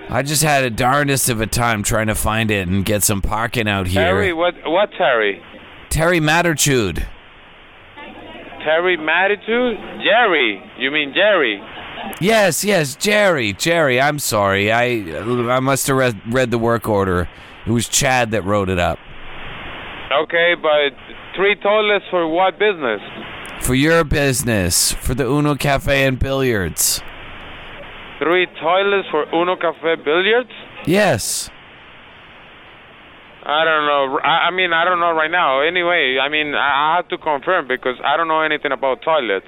I 0.08 0.22
just 0.22 0.42
had 0.42 0.64
a 0.64 0.70
darndest 0.70 1.28
of 1.28 1.40
a 1.40 1.46
time 1.46 1.82
trying 1.82 2.06
to 2.06 2.14
find 2.14 2.50
it 2.50 2.68
and 2.68 2.84
get 2.84 3.02
some 3.02 3.22
parking 3.22 3.68
out 3.68 3.88
here. 3.88 4.02
Terry, 4.02 4.32
what 4.32 4.54
what 4.66 4.90
Terry? 4.96 5.42
Terry 5.88 6.20
Matterchude. 6.20 7.06
Terry 8.62 8.96
Matitude? 8.96 9.76
Jerry. 10.02 10.62
You 10.78 10.90
mean 10.90 11.14
Jerry? 11.14 11.62
Yes, 12.20 12.64
yes, 12.64 12.94
Jerry, 12.96 13.52
Jerry. 13.52 14.00
I'm 14.00 14.18
sorry. 14.18 14.70
I 14.70 14.84
I 15.50 15.60
must 15.60 15.86
have 15.86 15.96
read, 15.96 16.20
read 16.32 16.50
the 16.50 16.58
work 16.58 16.88
order. 16.88 17.28
It 17.66 17.70
was 17.70 17.88
Chad 17.88 18.30
that 18.30 18.42
wrote 18.42 18.68
it 18.68 18.78
up. 18.78 18.98
Okay, 20.12 20.54
but 20.60 20.96
three 21.34 21.56
toilets 21.56 22.04
for 22.10 22.28
what 22.28 22.58
business? 22.58 23.00
For 23.60 23.74
your 23.74 24.04
business, 24.04 24.92
for 24.92 25.14
the 25.14 25.26
Uno 25.26 25.56
Cafe 25.56 26.04
and 26.06 26.18
Billiards. 26.18 27.02
Three 28.18 28.46
toilets 28.60 29.08
for 29.10 29.26
Uno 29.34 29.56
Cafe 29.56 29.96
Billiards? 30.04 30.50
Yes. 30.86 31.50
I 33.44 33.64
don't 33.64 33.86
know. 33.86 34.18
I, 34.24 34.48
I 34.48 34.50
mean, 34.50 34.72
I 34.72 34.84
don't 34.84 35.00
know 35.00 35.12
right 35.12 35.30
now. 35.30 35.60
Anyway, 35.60 36.18
I 36.20 36.28
mean, 36.28 36.54
I, 36.54 36.94
I 36.94 36.96
have 36.96 37.08
to 37.08 37.18
confirm 37.18 37.68
because 37.68 37.96
I 38.04 38.16
don't 38.16 38.28
know 38.28 38.42
anything 38.42 38.72
about 38.72 39.02
toilets. 39.02 39.46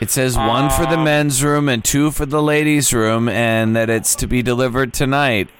It 0.00 0.10
says 0.10 0.36
one 0.36 0.70
for 0.70 0.86
the 0.86 0.96
um, 0.96 1.04
men's 1.04 1.44
room 1.44 1.68
and 1.68 1.84
two 1.84 2.10
for 2.10 2.24
the 2.24 2.42
ladies' 2.42 2.94
room, 2.94 3.28
and 3.28 3.76
that 3.76 3.90
it's 3.90 4.14
to 4.16 4.26
be 4.26 4.42
delivered 4.42 4.94
tonight, 4.94 5.50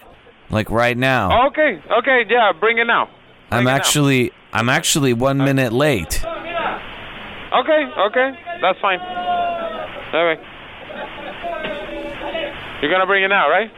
like 0.50 0.71
right 0.71 0.97
now. 0.97 1.49
Okay, 1.49 1.83
okay, 1.99 2.25
yeah, 2.28 2.52
bring 2.59 2.78
it 2.78 2.87
now. 2.87 3.09
I'm 3.50 3.62
it 3.62 3.71
now. 3.71 3.76
actually, 3.76 4.33
I'm 4.52 4.69
actually 4.69 5.12
one 5.12 5.40
uh, 5.40 5.45
minute 5.45 5.73
late. 5.73 6.25
Okay, 6.25 7.90
okay, 7.99 8.38
that's 8.61 8.78
fine. 8.80 9.00
All 9.00 10.25
right. 10.25 10.38
You're 12.83 12.90
gonna 12.90 13.07
bring 13.07 13.25
it 13.25 13.28
now, 13.28 13.49
right? 13.49 13.71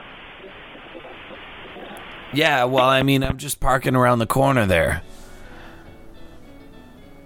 Yeah, 2.35 2.65
well, 2.65 2.89
I 2.89 3.03
mean, 3.03 3.23
I'm 3.23 3.37
just 3.37 3.61
parking 3.61 3.95
around 3.95 4.19
the 4.19 4.27
corner 4.27 4.65
there. 4.65 5.03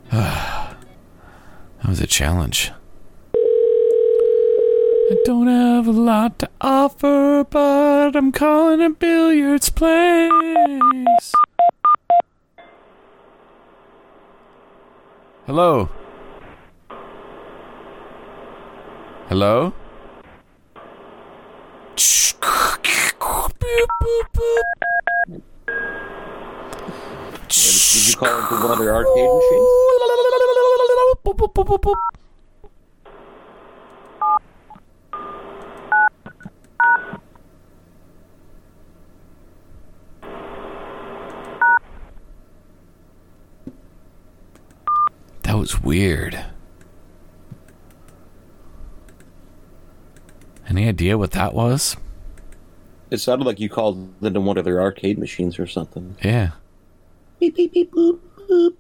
that 0.11 0.77
was 1.87 2.01
a 2.01 2.07
challenge. 2.07 2.73
I 5.09 5.15
don't 5.25 5.47
have 5.47 5.87
a 5.87 5.93
lot 5.93 6.41
to 6.41 6.51
offer, 6.61 7.45
but 7.49 8.17
I'm 8.17 8.33
calling 8.33 8.83
a 8.83 8.91
billiards 8.91 9.71
place. 9.71 10.31
Hello? 15.47 15.89
Hello? 19.29 19.73
Did 27.49 28.09
you 28.09 28.17
call 28.17 28.39
into 28.41 28.55
one 28.55 28.73
of 28.73 28.79
their 28.79 28.93
arcade 28.93 29.31
machines? 29.31 29.87
That 45.57 45.61
was 45.61 45.81
weird. 45.81 46.39
Any 50.69 50.87
idea 50.87 51.17
what 51.17 51.31
that 51.31 51.55
was? 51.55 51.97
It 53.11 53.21
sounded 53.21 53.47
like 53.47 53.59
you 53.59 53.71
called 53.71 54.23
into 54.23 54.39
one 54.43 54.59
of 54.59 54.67
their 54.67 54.83
arcade 54.83 55.19
machines 55.19 55.59
or 55.59 55.67
something. 55.67 56.15
Yeah. 56.23 56.51
Beep 57.41 57.57
beep 57.57 57.73
beep 57.73 57.91
boop 57.91 58.19
boop. 58.37 58.75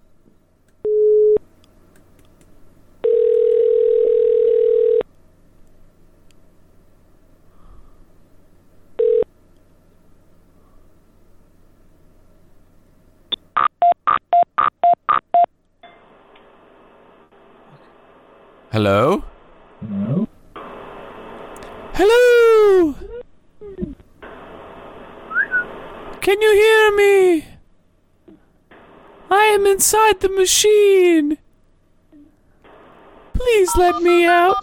Hello? 18.76 19.25
Hello? 21.95 22.95
Can 26.21 26.42
you 26.42 26.52
hear 26.52 26.95
me? 26.95 27.47
I 29.30 29.45
am 29.56 29.64
inside 29.64 30.21
the 30.21 30.28
machine. 30.28 31.38
Please 33.33 33.71
let 33.78 34.02
me 34.02 34.26
out. 34.26 34.62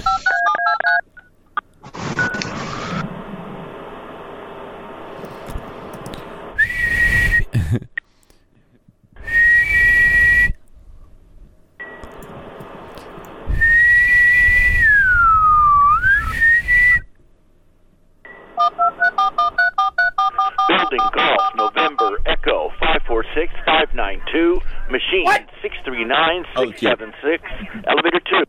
639 26.71 27.83
elevator 27.87 28.19
2. 28.19 28.43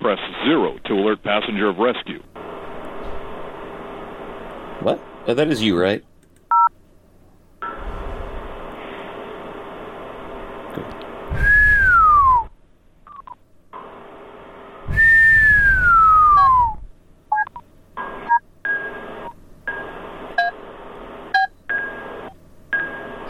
Press 0.00 0.18
zero 0.44 0.78
to 0.86 0.94
alert 0.94 1.22
passenger 1.22 1.68
of 1.68 1.78
rescue. 1.78 2.22
What? 4.80 5.00
Oh, 5.26 5.34
that 5.34 5.48
is 5.48 5.62
you, 5.62 5.78
right? 5.78 6.04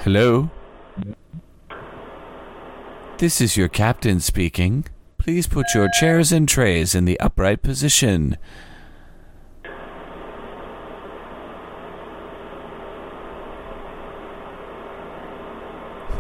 Hello? 0.03 0.46
This 3.27 3.41
is 3.41 3.57
your 3.57 3.67
captain 3.67 4.21
speaking. 4.21 4.85
Please 5.19 5.49
put 5.49 5.75
your 5.75 5.89
chairs 5.99 6.31
and 6.31 6.49
trays 6.49 6.95
in 6.95 7.07
the 7.07 7.19
upright 7.19 7.61
position. 7.61 8.37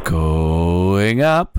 Going 0.03 1.23
up. 1.23 1.57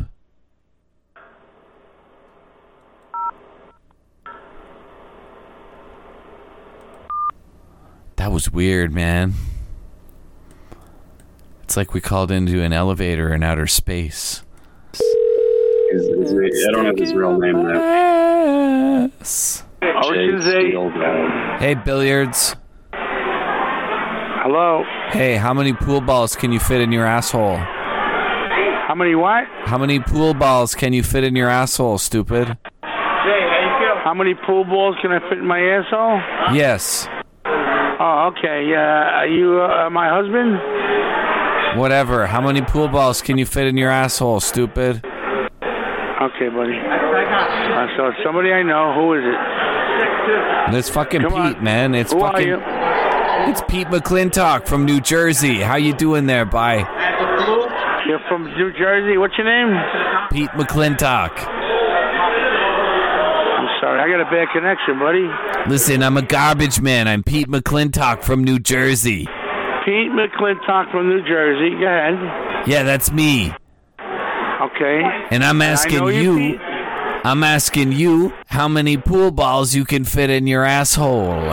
That 8.18 8.34
was 8.34 8.52
weird, 8.52 8.94
man. 8.94 9.36
It's 11.64 11.78
like 11.78 11.94
we 11.94 12.02
called 12.02 12.32
into 12.32 12.62
an 12.62 12.74
elevator 12.74 13.34
in 13.34 13.44
outer 13.44 13.68
space. 13.68 14.44
His, 16.28 16.58
his, 16.58 16.68
I 16.68 16.72
don't 16.72 16.86
have 16.86 16.98
his 16.98 17.14
real 17.14 17.38
name 17.38 17.64
there. 17.64 19.10
Yes. 19.20 19.64
Ocean's 19.82 20.48
Eight. 20.48 20.74
Hey, 21.60 21.74
billiards. 21.76 22.56
Hello. 24.44 24.84
Hey, 25.12 25.36
how 25.36 25.54
many 25.54 25.74
pool 25.74 26.02
balls 26.02 26.36
can 26.36 26.52
you 26.52 26.60
fit 26.60 26.82
in 26.82 26.92
your 26.92 27.06
asshole? 27.06 27.58
How 27.58 28.96
many 28.96 29.16
what? 29.16 29.46
How 29.66 29.78
many 29.78 30.00
pool 30.00 30.34
balls 30.34 30.76
can 30.76 30.94
you 30.94 31.04
fit 31.04 31.24
in 31.24 31.36
your 31.36 31.50
asshole, 31.50 31.98
stupid? 31.98 32.58
Hey, 32.84 33.44
how 34.04 34.14
many 34.14 34.34
pool 34.34 34.64
balls 34.64 34.96
can 35.02 35.12
I 35.12 35.20
fit 35.30 35.38
in 35.40 35.46
my 35.46 35.60
asshole? 35.60 36.22
Yes. 36.56 37.08
Oh, 37.46 38.32
okay. 38.32 38.74
Uh, 38.74 38.80
are 38.80 39.28
you 39.28 39.62
uh, 39.62 39.90
my 39.90 40.10
husband? 40.10 40.60
Whatever. 41.80 42.28
How 42.28 42.42
many 42.42 42.62
pool 42.62 42.88
balls 42.88 43.22
can 43.22 43.38
you 43.38 43.46
fit 43.46 43.68
in 43.68 43.78
your 43.78 43.92
asshole, 43.92 44.40
stupid? 44.40 45.04
Okay, 46.20 46.50
buddy. 46.50 46.76
Uh, 46.78 47.88
so 47.96 48.08
it's 48.08 48.18
somebody 48.26 48.52
I 48.52 48.64
know. 48.64 48.94
Who 48.96 49.14
is 49.14 49.24
it? 49.24 49.36
It's 50.76 50.90
fucking 50.90 51.22
Come 51.22 51.32
Pete, 51.32 51.58
on. 51.58 51.64
man. 51.64 51.94
It's 51.96 52.12
Who 52.12 52.20
are 52.22 52.32
fucking. 52.32 52.48
you? 52.48 52.60
It's 53.50 53.62
Pete 53.68 53.88
McClintock 53.88 54.66
from 54.68 54.84
New 54.86 55.00
Jersey. 55.00 55.62
How 55.62 55.76
you 55.76 55.94
doing 55.94 56.26
there, 56.26 56.44
bye? 56.46 56.78
You're 58.08 58.20
from 58.28 58.46
New 58.58 58.72
Jersey. 58.74 59.18
What's 59.18 59.38
your 59.38 59.46
name? 59.46 59.78
Pete 60.32 60.50
McClintock. 60.52 61.32
I'm 61.38 61.46
sorry. 63.80 64.00
I 64.02 64.10
got 64.10 64.20
a 64.22 64.26
bad 64.32 64.48
connection, 64.54 64.98
buddy. 65.00 65.30
Listen, 65.70 66.02
I'm 66.04 66.18
a 66.18 66.22
garbage 66.24 66.82
man. 66.82 67.08
I'm 67.08 67.22
Pete 67.24 67.48
McClintock 67.48 68.24
from 68.24 68.44
New 68.44 68.58
Jersey. 68.60 69.28
Pete 69.86 70.12
McClintock 70.12 70.92
from 70.92 71.08
New 71.10 71.22
Jersey. 71.28 71.76
Go 71.80 71.86
ahead. 71.86 72.68
Yeah, 72.68 72.84
that's 72.84 73.12
me. 73.12 73.54
Okay. 74.78 75.02
And 75.32 75.44
I'm 75.44 75.62
asking 75.62 76.00
know 76.00 76.08
you, 76.08 76.38
Pete. 76.38 76.62
I'm 76.62 77.44
asking 77.44 77.94
you 77.94 78.32
how 78.46 78.68
many 78.68 78.96
pool 78.96 79.32
balls 79.32 79.74
you 79.74 79.86
can 79.86 80.06
fit 80.06 80.30
in 80.30 80.46
your 80.46 80.64
asshole. 80.64 81.52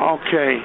Okay. 0.00 0.62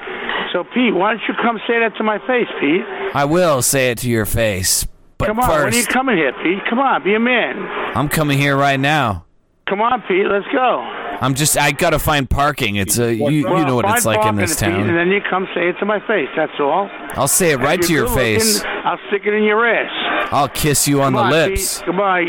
So, 0.54 0.64
Pete, 0.64 0.94
why 0.94 1.14
don't 1.14 1.22
you 1.28 1.34
come 1.42 1.58
say 1.68 1.80
that 1.80 1.94
to 1.98 2.04
my 2.04 2.20
face, 2.28 2.48
Pete? 2.62 2.86
I 3.16 3.26
will 3.26 3.64
say 3.64 3.90
it 3.90 3.98
to 4.00 4.10
your 4.10 4.26
face. 4.26 4.86
But 5.18 5.28
come 5.28 5.40
on. 5.40 5.50
When 5.50 5.74
are 5.74 5.76
you 5.76 5.86
coming 5.86 6.16
here, 6.16 6.32
Pete? 6.44 6.60
Come 6.70 6.80
on. 6.80 7.04
Be 7.04 7.16
a 7.16 7.20
man. 7.20 7.58
I'm 7.96 8.08
coming 8.08 8.38
here 8.38 8.56
right 8.56 8.80
now. 8.80 9.26
Come 9.68 9.82
on, 9.82 10.04
Pete. 10.08 10.28
Let's 10.28 10.46
go. 10.54 11.03
I'm 11.24 11.36
just 11.36 11.58
I 11.58 11.72
gotta 11.72 12.00
find 12.00 12.30
parking. 12.30 12.76
It's 12.76 12.98
a 12.98 13.16
you, 13.16 13.30
you 13.30 13.44
know 13.66 13.76
what 13.78 13.90
it's 13.90 14.06
like 14.06 14.26
in 14.26 14.36
this 14.36 14.58
town. 14.58 14.90
and 14.90 14.98
then 14.98 15.08
you 15.08 15.22
come 15.30 15.48
say 15.56 15.70
it 15.70 15.78
to 15.80 15.86
my 15.86 16.00
face. 16.06 16.28
That's 16.36 16.52
all. 16.60 16.90
I'll 17.12 17.30
say 17.30 17.52
it 17.52 17.60
right 17.60 17.82
to 17.82 17.94
your 17.94 18.08
good 18.08 18.10
looking, 18.12 18.40
face. 18.40 18.62
I'll 18.66 19.00
stick 19.08 19.22
it 19.26 19.34
in 19.34 19.44
your 19.44 19.66
ass. 19.66 20.30
I'll 20.34 20.50
kiss 20.50 20.86
you 20.86 21.02
on 21.02 21.14
Come 21.14 21.30
the 21.30 21.36
on, 21.36 21.50
lips. 21.50 21.78
Pete. 21.78 21.86
Goodbye. 21.86 22.26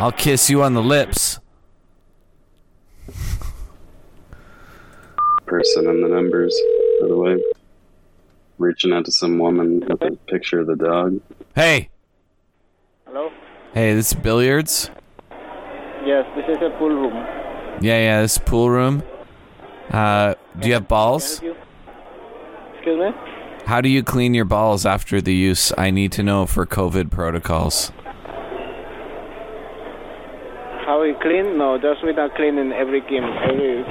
I'll 0.00 0.12
kiss 0.12 0.50
you 0.50 0.62
on 0.62 0.74
the 0.74 0.82
lips. 0.82 1.40
Person 5.46 5.88
in 5.88 6.02
the 6.02 6.08
numbers, 6.08 6.54
by 7.00 7.08
the 7.08 7.16
way. 7.16 7.42
Reaching 8.58 8.92
out 8.92 9.06
to 9.06 9.12
some 9.12 9.38
woman 9.38 9.80
with 9.80 10.02
a 10.02 10.10
picture 10.28 10.60
of 10.60 10.66
the 10.66 10.76
dog. 10.76 11.20
Hey, 11.54 11.88
Hello? 13.06 13.30
hey, 13.72 13.94
this 13.94 14.12
is 14.12 14.14
billiards. 14.18 14.90
Yes, 16.04 16.26
this 16.36 16.44
is 16.48 16.62
a 16.62 16.70
pool 16.78 16.88
room. 16.90 17.45
Yeah, 17.80 17.98
yeah, 17.98 18.22
this 18.22 18.38
pool 18.38 18.70
room. 18.70 19.02
Uh, 19.90 20.34
do 20.58 20.68
you 20.68 20.74
have 20.74 20.88
balls? 20.88 21.40
Can 21.40 21.50
I 21.50 21.52
help 21.52 21.58
you? 21.58 22.74
Excuse 22.74 22.98
me? 22.98 23.10
How 23.66 23.80
do 23.80 23.88
you 23.88 24.02
clean 24.02 24.32
your 24.32 24.44
balls 24.44 24.86
after 24.86 25.20
the 25.20 25.34
use? 25.34 25.72
I 25.76 25.90
need 25.90 26.12
to 26.12 26.22
know 26.22 26.46
for 26.46 26.64
COVID 26.64 27.10
protocols. 27.10 27.90
How 30.86 31.02
we 31.02 31.14
clean? 31.20 31.58
No, 31.58 31.76
just 31.76 32.02
we're 32.02 32.12
not 32.12 32.34
cleaning 32.36 32.72
every 32.72 33.00
game. 33.00 33.24
Every, 33.24 33.82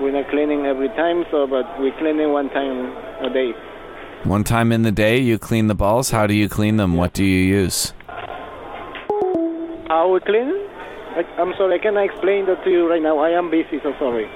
we're 0.00 0.12
not 0.12 0.30
cleaning 0.30 0.64
every 0.64 0.88
time, 0.90 1.24
so 1.30 1.46
but 1.46 1.66
we 1.80 1.90
cleaning 1.98 2.32
one 2.32 2.50
time 2.50 2.96
a 3.20 3.30
day. 3.32 3.52
One 4.22 4.44
time 4.44 4.72
in 4.72 4.82
the 4.82 4.92
day, 4.92 5.18
you 5.18 5.38
clean 5.38 5.66
the 5.66 5.74
balls. 5.74 6.10
How 6.10 6.26
do 6.26 6.34
you 6.34 6.48
clean 6.48 6.76
them? 6.76 6.94
What 6.94 7.12
do 7.12 7.24
you 7.24 7.42
use? 7.42 7.92
How 9.88 10.08
we 10.12 10.20
clean? 10.20 10.54
I, 11.14 11.22
I'm 11.38 11.54
sorry, 11.56 11.78
can 11.78 11.96
I 11.96 12.08
cannot 12.08 12.14
explain 12.14 12.46
that 12.46 12.64
to 12.64 12.70
you 12.70 12.90
right 12.90 13.00
now. 13.00 13.18
I 13.18 13.30
am 13.30 13.48
busy, 13.48 13.78
so 13.82 13.94
sorry. 14.00 14.28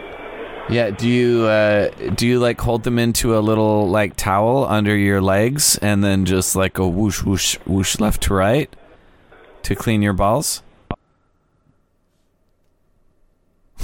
Yeah, 0.70 0.90
do 0.90 1.08
you 1.08 1.46
uh, 1.46 1.88
do 2.14 2.24
you 2.26 2.38
like 2.38 2.60
hold 2.60 2.84
them 2.84 3.00
into 3.00 3.36
a 3.36 3.40
little 3.40 3.88
like 3.88 4.14
towel 4.14 4.64
under 4.64 4.94
your 4.96 5.20
legs 5.20 5.76
and 5.78 6.04
then 6.04 6.24
just 6.24 6.54
like 6.54 6.74
go 6.74 6.86
whoosh 6.86 7.24
whoosh 7.24 7.56
whoosh 7.66 7.98
left 7.98 8.22
to 8.24 8.34
right 8.34 8.68
to 9.62 9.74
clean 9.74 10.02
your 10.02 10.12
balls? 10.12 10.62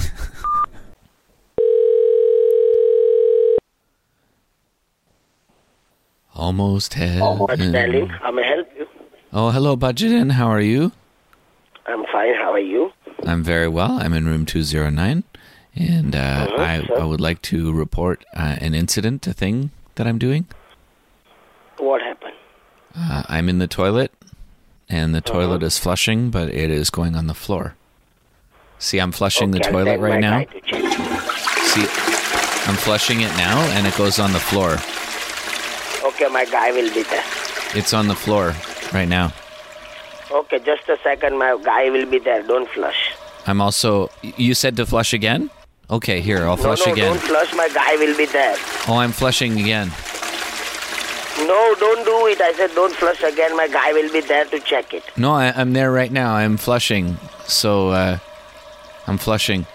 Almost 6.34 6.94
had. 6.94 7.22
Almost 7.22 7.72
darling. 7.72 8.08
How 8.08 8.30
may 8.30 8.42
I 8.42 8.46
help 8.56 8.68
you? 8.76 8.86
Oh, 9.32 9.50
hello, 9.50 9.76
Budgetin. 9.76 10.32
How 10.32 10.46
are 10.46 10.60
you? 10.60 10.92
I'm 11.86 12.04
fine. 12.12 12.34
How 13.24 13.30
are 13.30 13.34
you? 13.34 13.38
I'm 13.38 13.42
very 13.44 13.68
well. 13.68 13.98
I'm 14.00 14.12
in 14.12 14.26
room 14.26 14.44
209. 14.46 15.24
And 15.76 16.14
uh, 16.14 16.46
I. 16.56 16.86
I 16.96 17.04
would 17.04 17.20
like 17.20 17.42
to 17.42 17.72
report 17.72 18.24
uh, 18.36 18.56
an 18.60 18.74
incident, 18.74 19.26
a 19.26 19.32
thing 19.32 19.70
that 19.96 20.06
I'm 20.06 20.18
doing. 20.18 20.46
What 21.78 22.00
happened? 22.00 22.34
Uh, 22.96 23.24
I'm 23.28 23.48
in 23.48 23.58
the 23.58 23.66
toilet, 23.66 24.12
and 24.88 25.12
the 25.14 25.20
toilet 25.20 25.56
Uh-huh. 25.56 25.66
is 25.66 25.78
flushing, 25.78 26.30
but 26.30 26.48
it 26.48 26.70
is 26.70 26.90
going 26.90 27.16
on 27.16 27.26
the 27.26 27.34
floor. 27.34 27.74
See, 28.78 29.00
I'm 29.00 29.10
flushing 29.10 29.50
the 29.50 29.58
Okay, 29.58 29.66
I'll 29.68 29.72
toilet 29.84 29.98
right 30.00 30.20
now. 30.20 30.44
See, 31.72 31.86
I'm 32.70 32.76
flushing 32.76 33.20
it 33.22 33.32
now, 33.36 33.58
and 33.74 33.84
it 33.86 33.96
goes 33.96 34.20
on 34.20 34.32
the 34.32 34.38
floor. 34.38 34.78
Okay, 36.08 36.28
my 36.32 36.44
guy 36.44 36.70
will 36.70 36.92
be 36.94 37.02
there. 37.02 37.24
It's 37.74 37.92
on 37.92 38.06
the 38.06 38.14
floor 38.14 38.54
right 38.92 39.08
now. 39.08 39.32
Okay, 40.30 40.58
just 40.58 40.88
a 40.88 40.98
second. 41.02 41.38
My 41.38 41.58
guy 41.62 41.90
will 41.90 42.06
be 42.06 42.18
there. 42.18 42.42
Don't 42.42 42.68
flush. 42.70 43.14
I'm 43.46 43.60
also. 43.60 44.10
You 44.22 44.54
said 44.54 44.76
to 44.76 44.86
flush 44.86 45.12
again? 45.12 45.50
Okay, 45.90 46.20
here, 46.20 46.44
I'll 46.44 46.56
flush 46.56 46.80
no, 46.80 46.86
no, 46.86 46.92
again. 46.92 47.12
don't 47.12 47.22
flush. 47.22 47.54
My 47.54 47.68
guy 47.68 47.96
will 47.96 48.16
be 48.16 48.24
there. 48.24 48.56
Oh, 48.88 48.96
I'm 48.96 49.12
flushing 49.12 49.60
again. 49.60 49.88
No, 51.46 51.74
don't 51.78 52.04
do 52.04 52.26
it. 52.28 52.40
I 52.40 52.52
said 52.56 52.70
don't 52.74 52.94
flush 52.94 53.22
again. 53.22 53.54
My 53.56 53.68
guy 53.68 53.92
will 53.92 54.10
be 54.10 54.20
there 54.20 54.46
to 54.46 54.60
check 54.60 54.94
it. 54.94 55.04
No, 55.16 55.32
I, 55.32 55.52
I'm 55.54 55.72
there 55.74 55.92
right 55.92 56.10
now. 56.10 56.34
I'm 56.34 56.56
flushing. 56.56 57.18
So, 57.46 57.90
uh, 57.90 58.18
I'm 59.06 59.18
flushing. 59.18 59.66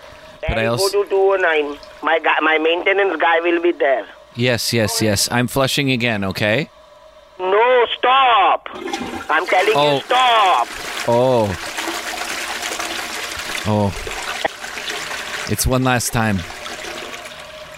But 0.42 0.58
I 0.58 0.66
also. 0.66 0.90
go 0.92 1.04
to 1.04 1.10
209. 1.10 1.78
My 2.02 2.18
guy, 2.20 2.40
my 2.42 2.58
maintenance 2.58 3.22
guy 3.22 3.40
will 3.42 3.62
be 3.62 3.72
there. 3.72 4.08
Yes, 4.36 4.74
yes, 4.74 5.02
yes. 5.02 5.30
I'm 5.32 5.48
flushing 5.48 5.92
again, 5.92 6.24
okay? 6.24 6.70
No, 7.40 7.86
stop. 7.98 8.68
I'm 9.30 9.46
telling 9.46 9.74
Oh. 9.76 9.96
you, 9.96 10.02
stop. 10.02 10.68
Oh. 11.08 11.48
Oh. 13.66 13.94
It's 15.52 15.66
one 15.66 15.84
last 15.84 16.12
time. 16.12 16.38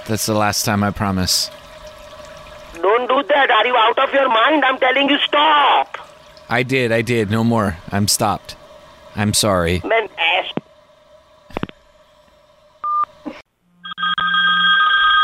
That's 0.08 0.26
the 0.26 0.34
last 0.34 0.66
time, 0.66 0.84
I 0.84 0.92
promise. 0.92 1.50
Don't 2.74 3.08
do 3.08 3.24
that. 3.30 3.52
Are 3.52 3.68
you 3.68 3.76
out 3.78 4.00
of 4.00 4.12
your 4.14 4.28
mind? 4.30 4.66
I'm 4.66 4.78
telling 4.80 5.10
you, 5.10 5.18
stop. 5.20 5.98
I 6.50 6.64
did, 6.64 6.92
I 6.92 7.02
did. 7.02 7.30
No 7.30 7.44
more. 7.44 7.78
I'm 7.92 8.08
stopped. 8.08 8.56
I'm 9.16 9.34
sorry. 9.34 9.82
Man, 9.86 10.10
ass. 10.18 10.52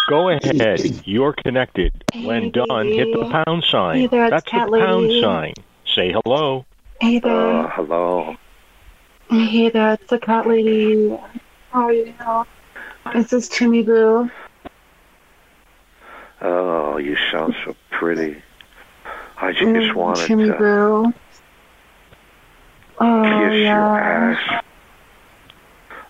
Go 0.08 0.30
ahead. 0.30 1.02
You're 1.06 1.34
connected. 1.34 1.92
When 2.24 2.52
done, 2.52 2.88
hit 2.88 3.12
the 3.12 3.44
pound 3.46 3.66
sign. 3.70 4.00
Hey 4.00 4.08
there, 4.08 4.24
it's 4.26 4.32
That's 4.32 4.46
Cat 4.46 4.72
the 4.72 4.78
pound 4.78 5.12
sign. 5.22 5.54
Say 5.86 6.14
hello. 6.24 6.66
Hey 7.02 7.20
there. 7.20 7.32
Uh, 7.34 7.70
hello. 7.72 8.36
Hey 9.30 9.70
there, 9.70 9.94
it's 9.94 10.10
the 10.10 10.18
cat 10.18 10.48
lady. 10.48 11.10
How 11.72 11.88
are 11.88 11.94
you? 11.94 12.14
This 13.14 13.34
is 13.34 13.50
Timmy 13.50 13.84
Boo. 13.84 14.32
Oh, 16.42 16.98
you 16.98 17.18
sound 17.30 17.56
so 17.66 17.76
pretty. 17.92 18.42
I 19.42 19.52
just 19.52 19.64
Mm, 19.66 19.94
wanted 19.96 20.28
Timmy 20.28 20.48
to 20.48 20.58
Boo. 20.58 21.14
Oh 23.00 23.24
kiss 23.24 23.54
your 23.54 23.60
yeah. 23.60 24.38
ass. 24.40 24.64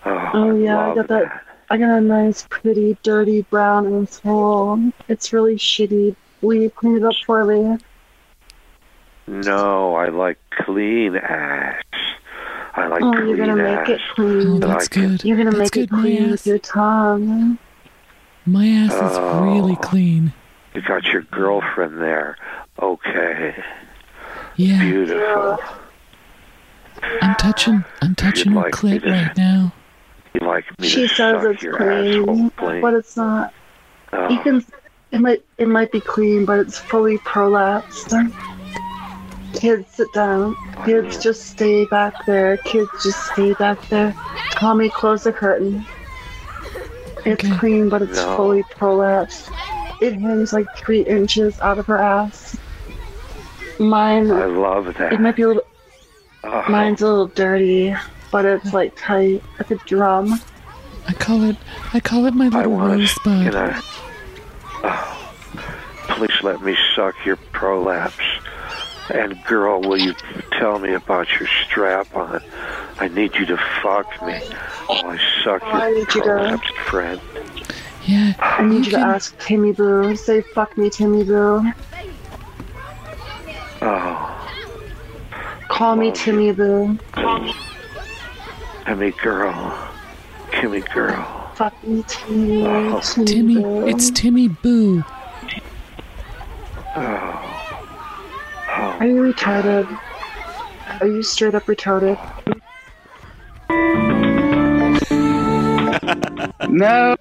Oh, 0.04 0.30
Oh 0.34 0.56
yeah, 0.56 0.78
I 0.78 0.86
love 0.86 0.96
got 0.96 1.08
that. 1.08 1.42
I 1.70 1.76
got 1.76 1.98
a 1.98 2.00
nice, 2.00 2.46
pretty, 2.48 2.96
dirty 3.02 3.42
brown 3.42 4.02
asshole. 4.02 4.92
It's 5.08 5.32
really 5.32 5.56
shitty. 5.56 6.16
Will 6.40 6.54
you 6.54 6.70
clean 6.70 6.96
it 6.96 7.04
up 7.04 7.14
for 7.26 7.44
me? 7.44 7.78
No, 9.26 9.94
I 9.94 10.08
like 10.08 10.38
clean 10.50 11.16
ass. 11.16 11.82
I 12.74 12.86
like 12.86 13.02
oh, 13.02 13.12
clean 13.12 13.28
you're 13.28 13.36
gonna 13.36 13.62
ass. 13.62 13.88
make 13.88 13.98
it 13.98 14.02
clean. 14.14 14.60
that 14.60 14.70
oh, 14.70 14.78
I 14.78 14.86
can- 14.86 15.18
You're 15.22 15.36
gonna 15.36 15.56
make 15.56 15.76
it 15.76 15.90
clean 15.90 16.30
with 16.30 16.46
your 16.46 16.58
tongue. 16.58 17.58
My 18.46 18.66
ass 18.66 18.92
Oh. 18.94 19.06
is 19.06 19.42
really 19.42 19.76
oh. 19.76 19.82
clean. 19.82 20.32
You 20.74 20.80
got 20.82 21.04
your 21.06 21.22
girlfriend 21.22 22.00
there. 22.00 22.36
Okay. 22.80 23.62
Yeah. 24.56 24.80
Beautiful. 24.80 25.58
I'm 27.20 27.34
touching. 27.36 27.84
I'm 28.00 28.14
touching 28.14 28.52
her 28.52 28.62
like 28.62 28.72
clit 28.72 29.04
right 29.04 29.36
now. 29.36 29.72
You 30.34 30.46
like 30.46 30.64
me 30.78 30.88
She 30.88 31.02
to 31.02 31.14
says 31.14 31.42
suck 31.42 31.54
it's 31.54 31.62
your 31.62 31.76
clean, 31.76 32.50
clean? 32.50 32.80
but 32.80 32.94
it's 32.94 33.16
not. 33.16 33.52
Oh. 34.12 34.28
You 34.28 34.38
can. 34.40 34.64
It 35.10 35.20
might. 35.20 35.42
It 35.58 35.68
might 35.68 35.90
be 35.92 36.00
clean, 36.00 36.44
but 36.44 36.58
it's 36.58 36.78
fully 36.78 37.18
prolapsed. 37.18 38.12
Kids, 39.54 39.86
sit 39.90 40.12
down. 40.12 40.54
Kids, 40.84 41.22
just 41.22 41.46
stay 41.46 41.84
back 41.86 42.26
there. 42.26 42.58
Kids, 42.58 42.90
just 43.02 43.32
stay 43.32 43.54
back 43.54 43.80
there. 43.88 44.14
Tommy, 44.52 44.88
close 44.90 45.24
the 45.24 45.32
curtain. 45.32 45.84
It's 47.24 47.48
clean, 47.58 47.88
but 47.88 48.02
it's 48.02 48.16
No. 48.18 48.36
fully 48.36 48.62
prolapsed. 48.64 49.50
It 50.00 50.14
hangs 50.14 50.52
like 50.52 50.66
three 50.76 51.00
inches 51.00 51.58
out 51.60 51.78
of 51.78 51.86
her 51.86 51.98
ass. 51.98 52.56
Mine. 53.80 54.30
I 54.30 54.44
love 54.44 54.94
that. 54.98 55.12
It 55.12 55.20
might 55.20 55.34
be 55.36 55.42
a 55.42 55.48
little. 55.48 55.62
Oh. 56.44 56.64
Mine's 56.68 57.02
a 57.02 57.06
little 57.06 57.26
dirty, 57.28 57.94
but 58.30 58.44
it's 58.44 58.72
like 58.72 58.94
tight, 58.96 59.42
like 59.58 59.70
a 59.70 59.76
drum. 59.86 60.40
I 61.06 61.12
call 61.14 61.42
it. 61.44 61.56
I 61.94 62.00
call 62.00 62.26
it 62.26 62.34
my 62.34 62.46
I 62.46 62.48
little 62.48 62.72
want 62.72 62.92
to, 62.92 62.98
rosebud. 62.98 63.44
you 63.46 63.50
know. 63.50 63.80
Oh, 64.84 65.34
please 66.08 66.42
let 66.42 66.62
me 66.62 66.76
suck 66.94 67.14
your 67.24 67.36
prolapse. 67.52 68.14
And 69.10 69.42
girl, 69.46 69.80
will 69.80 69.96
you 69.98 70.12
tell 70.52 70.78
me 70.78 70.92
about 70.92 71.28
your 71.40 71.48
strap 71.64 72.14
on? 72.14 72.42
I 73.00 73.08
need 73.08 73.34
you 73.36 73.46
to 73.46 73.56
fuck 73.82 74.06
me 74.22 74.38
while 74.86 75.06
I 75.06 75.18
suck 75.42 75.62
Oh, 75.64 75.66
I 75.68 75.88
your 75.88 75.98
need 75.98 76.14
you 76.14 76.22
to- 76.22 76.28
prolapsed 76.28 76.76
friend. 76.84 77.20
Yeah. 78.04 78.34
I 78.38 78.64
need 78.64 78.84
you 78.86 78.92
to 78.92 78.98
ask 78.98 79.38
Timmy 79.38 79.72
Boo. 79.72 80.14
Say 80.16 80.42
fuck 80.42 80.76
me, 80.76 80.90
Timmy 80.90 81.24
Boo. 81.24 81.72
Oh, 83.80 84.34
Call 85.68 85.96
me 85.96 86.10
Timmy 86.12 86.52
Boo. 86.52 86.98
Kimmy 88.88 89.14
girl. 89.18 89.90
Kimmy 90.50 90.94
girl. 90.94 91.52
Fuck 91.56 91.74
me, 91.86 92.02
Timmy. 92.08 92.66
Oh. 92.66 93.00
Timmy, 93.02 93.56
Timmy. 93.56 93.90
It's 93.90 94.10
Timmy 94.10 94.48
Boo. 94.48 95.04
Oh. 96.96 97.76
Are 98.98 99.06
you 99.06 99.30
retarded? 99.30 100.00
Are 101.02 101.06
you 101.06 101.22
straight 101.22 101.54
up 101.54 101.64
retarded? 101.64 102.16
No. 106.70 107.16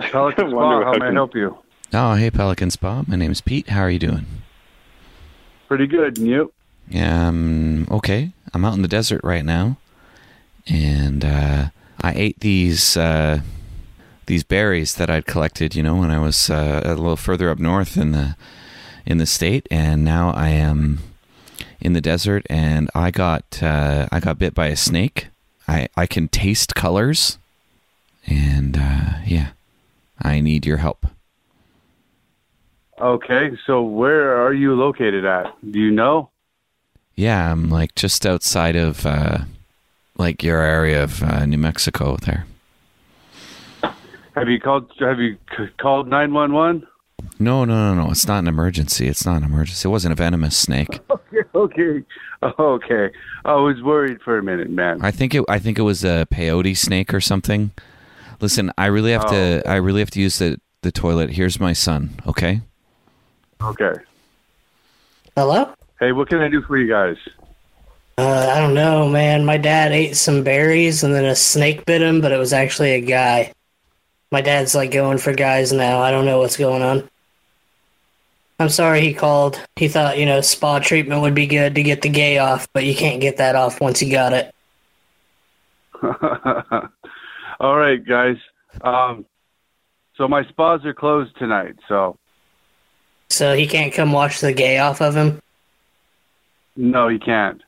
Pelican 0.00 0.50
Spa, 0.50 0.84
how 0.84 0.92
may 0.98 1.06
I 1.06 1.12
help 1.12 1.34
you? 1.34 1.56
Oh, 1.92 2.14
hey, 2.14 2.30
Pelican 2.30 2.70
Spa. 2.70 3.04
My 3.06 3.16
name's 3.16 3.40
Pete. 3.40 3.68
How 3.68 3.82
are 3.82 3.90
you 3.90 3.98
doing? 3.98 4.26
Pretty 5.68 5.86
good, 5.86 6.18
and 6.18 6.26
you? 6.26 6.52
Yeah, 6.88 7.28
um, 7.28 7.86
okay. 7.90 8.32
I'm 8.52 8.64
out 8.64 8.74
in 8.74 8.82
the 8.82 8.88
desert 8.88 9.20
right 9.22 9.44
now, 9.44 9.76
and 10.66 11.24
uh, 11.24 11.68
I 12.00 12.12
ate 12.14 12.40
these 12.40 12.96
uh, 12.96 13.40
these 14.26 14.44
berries 14.44 14.94
that 14.96 15.10
I'd 15.10 15.26
collected. 15.26 15.74
You 15.74 15.82
know, 15.82 15.96
when 15.96 16.10
I 16.10 16.18
was 16.18 16.50
uh, 16.50 16.82
a 16.84 16.94
little 16.94 17.16
further 17.16 17.50
up 17.50 17.58
north 17.58 17.96
in 17.96 18.12
the 18.12 18.36
in 19.06 19.18
the 19.18 19.26
state, 19.26 19.66
and 19.70 20.04
now 20.04 20.30
I 20.30 20.48
am 20.48 20.98
in 21.80 21.92
the 21.92 22.00
desert, 22.00 22.46
and 22.50 22.90
I 22.94 23.10
got 23.10 23.62
uh, 23.62 24.08
I 24.10 24.20
got 24.20 24.38
bit 24.38 24.54
by 24.54 24.66
a 24.66 24.76
snake. 24.76 25.28
I 25.68 25.88
I 25.96 26.06
can 26.06 26.28
taste 26.28 26.74
colors, 26.74 27.38
and 28.26 28.76
uh, 28.76 29.18
yeah, 29.24 29.50
I 30.20 30.40
need 30.40 30.66
your 30.66 30.78
help. 30.78 31.06
Okay, 33.00 33.56
so 33.66 33.82
where 33.82 34.44
are 34.44 34.52
you 34.52 34.74
located 34.74 35.24
at? 35.24 35.54
Do 35.70 35.78
you 35.78 35.90
know? 35.90 36.30
Yeah, 37.20 37.52
I'm 37.52 37.68
like 37.68 37.94
just 37.94 38.24
outside 38.24 38.76
of 38.76 39.04
uh, 39.04 39.40
like 40.16 40.42
your 40.42 40.62
area 40.62 41.04
of 41.04 41.22
uh, 41.22 41.44
New 41.44 41.58
Mexico 41.58 42.16
there. 42.16 42.46
Have 44.34 44.48
you 44.48 44.58
called? 44.58 44.90
Have 45.00 45.18
you 45.20 45.36
c- 45.54 45.68
called 45.78 46.08
nine 46.08 46.32
one 46.32 46.54
one? 46.54 46.86
No, 47.38 47.66
no, 47.66 47.94
no, 47.94 48.04
no. 48.04 48.10
It's 48.10 48.26
not 48.26 48.38
an 48.38 48.48
emergency. 48.48 49.06
It's 49.06 49.26
not 49.26 49.36
an 49.36 49.44
emergency. 49.44 49.86
It 49.86 49.90
wasn't 49.92 50.12
a 50.12 50.16
venomous 50.16 50.56
snake. 50.56 50.98
Okay, 51.32 51.42
okay, 51.54 52.04
okay. 52.58 53.10
I 53.44 53.54
was 53.54 53.80
worried 53.82 54.20
for 54.22 54.36
a 54.38 54.42
minute, 54.42 54.68
man. 54.70 54.98
I 55.02 55.10
think 55.12 55.32
it. 55.34 55.44
I 55.48 55.58
think 55.60 55.78
it 55.78 55.82
was 55.82 56.02
a 56.04 56.26
peyote 56.30 56.76
snake 56.76 57.12
or 57.14 57.20
something. 57.20 57.70
Listen, 58.40 58.72
I 58.78 58.86
really 58.86 59.12
have 59.12 59.26
Oh. 59.26 59.30
to. 59.32 59.62
I 59.68 59.76
really 59.76 60.00
have 60.00 60.10
to 60.12 60.20
use 60.20 60.38
the 60.38 60.58
the 60.82 60.90
toilet. 60.90 61.30
Here's 61.30 61.60
my 61.60 61.72
son. 61.72 62.10
Okay. 62.26 62.62
Okay. 63.62 63.92
Hello? 65.36 65.72
Hey, 66.00 66.12
what 66.12 66.30
can 66.30 66.40
I 66.40 66.48
do 66.48 66.62
for 66.62 66.78
you 66.78 66.88
guys? 66.88 67.16
Uh, 68.16 68.52
I 68.54 68.58
don't 68.58 68.74
know, 68.74 69.06
man. 69.06 69.44
My 69.44 69.58
dad 69.58 69.92
ate 69.92 70.16
some 70.16 70.42
berries 70.42 71.04
and 71.04 71.14
then 71.14 71.26
a 71.26 71.36
snake 71.36 71.84
bit 71.84 72.00
him, 72.00 72.22
but 72.22 72.32
it 72.32 72.38
was 72.38 72.54
actually 72.54 72.92
a 72.92 73.00
guy. 73.02 73.52
My 74.32 74.40
dad's 74.40 74.74
like 74.74 74.92
going 74.92 75.18
for 75.18 75.34
guys 75.34 75.72
now. 75.72 76.00
I 76.00 76.10
don't 76.10 76.24
know 76.24 76.38
what's 76.38 76.56
going 76.56 76.82
on. 76.82 77.08
I'm 78.58 78.70
sorry 78.70 79.02
he 79.02 79.12
called. 79.12 79.62
He 79.76 79.88
thought, 79.88 80.18
you 80.18 80.24
know, 80.24 80.40
spa 80.40 80.78
treatment 80.78 81.20
would 81.20 81.34
be 81.34 81.46
good 81.46 81.74
to 81.74 81.82
get 81.82 82.00
the 82.00 82.08
gay 82.08 82.38
off, 82.38 82.66
but 82.72 82.84
you 82.84 82.94
can't 82.94 83.20
get 83.20 83.36
that 83.36 83.54
off 83.54 83.80
once 83.80 84.02
you 84.02 84.10
got 84.10 84.32
it. 84.32 84.54
All 87.60 87.76
right, 87.76 88.02
guys. 88.06 88.36
Um, 88.80 89.26
so 90.16 90.28
my 90.28 90.44
spas 90.44 90.84
are 90.84 90.94
closed 90.94 91.36
tonight. 91.38 91.76
So 91.88 92.18
So 93.28 93.54
he 93.54 93.66
can't 93.66 93.92
come 93.92 94.12
wash 94.12 94.40
the 94.40 94.52
gay 94.54 94.78
off 94.78 95.02
of 95.02 95.14
him. 95.14 95.40
No, 96.76 97.08
he 97.08 97.18
can't. 97.18 97.62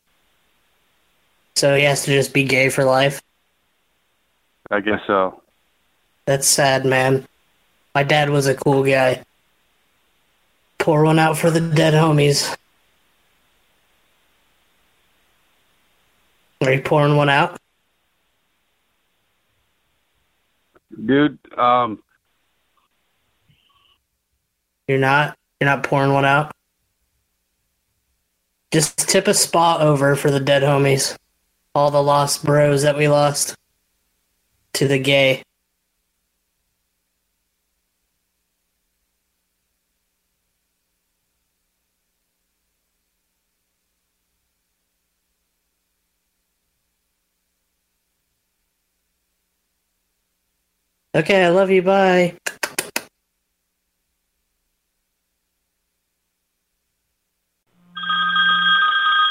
So 1.57 1.75
he 1.77 1.85
has 1.85 2.05
to 2.05 2.11
just 2.13 2.33
be 2.33 2.45
gay 2.45 2.69
for 2.69 2.85
life. 2.85 3.23
I 4.71 4.81
guess 4.81 5.01
so. 5.07 5.43
That's 6.25 6.47
sad, 6.47 6.85
man. 6.85 7.27
My 7.95 8.03
dad 8.03 8.31
was 8.31 8.47
a 8.47 8.55
cool 8.55 8.85
guy. 8.85 9.23
Pour 10.79 11.05
one 11.05 11.19
out 11.19 11.37
for 11.37 11.51
the 11.51 11.61
dead 11.61 11.95
homies. 11.95 12.57
Are 16.63 16.73
you 16.73 16.81
pouring 16.83 17.17
one 17.17 17.29
out? 17.29 17.59
Dude, 21.05 21.39
um, 21.59 22.03
You're 24.89 24.99
not? 24.99 25.39
You're 25.61 25.71
not 25.71 25.85
pouring 25.85 26.13
one 26.13 26.25
out? 26.25 26.53
Just 28.73 28.97
tip 29.09 29.29
a 29.29 29.35
spot 29.35 29.83
over 29.83 30.17
for 30.17 30.31
the 30.31 30.41
dead 30.41 30.63
homies. 30.63 31.15
All 31.75 31.91
the 31.91 32.03
lost 32.03 32.45
bros 32.45 32.83
that 32.83 32.97
we 32.97 33.07
lost. 33.07 33.55
To 34.75 34.89
the 34.89 34.99
gay. 34.99 35.43
Okay, 51.15 51.45
I 51.45 51.51
love 51.51 51.71
you. 51.71 51.83
Bye. 51.83 52.37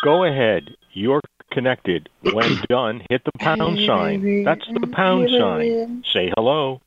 Go 0.04 0.24
ahead. 0.24 0.76
You're 0.94 1.22
connected. 1.52 2.10
When 2.22 2.58
done, 2.70 3.04
hit 3.10 3.24
the 3.24 3.32
pound 3.40 3.80
sign. 3.86 4.44
That's 4.44 4.66
the 4.68 4.88
pound 4.88 5.30
sign. 5.30 6.04
Say 6.12 6.32
hello. 6.36 6.82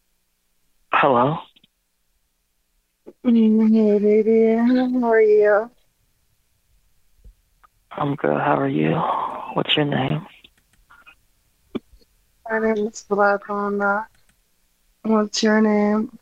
Hello. 0.92 1.38
Mm, 3.24 3.72
hey, 3.72 3.98
baby. 3.98 5.00
How 5.00 5.10
are 5.10 5.20
you? 5.20 5.70
I'm 7.92 8.16
good. 8.16 8.40
How 8.40 8.56
are 8.56 8.68
you? 8.68 8.92
What's 9.54 9.76
your 9.76 9.86
name? 9.86 10.26
My 12.50 12.58
name 12.58 12.88
is 12.88 13.04
Blabonda. 13.08 14.06
What's 15.02 15.42
your 15.42 15.60
name? 15.60 16.18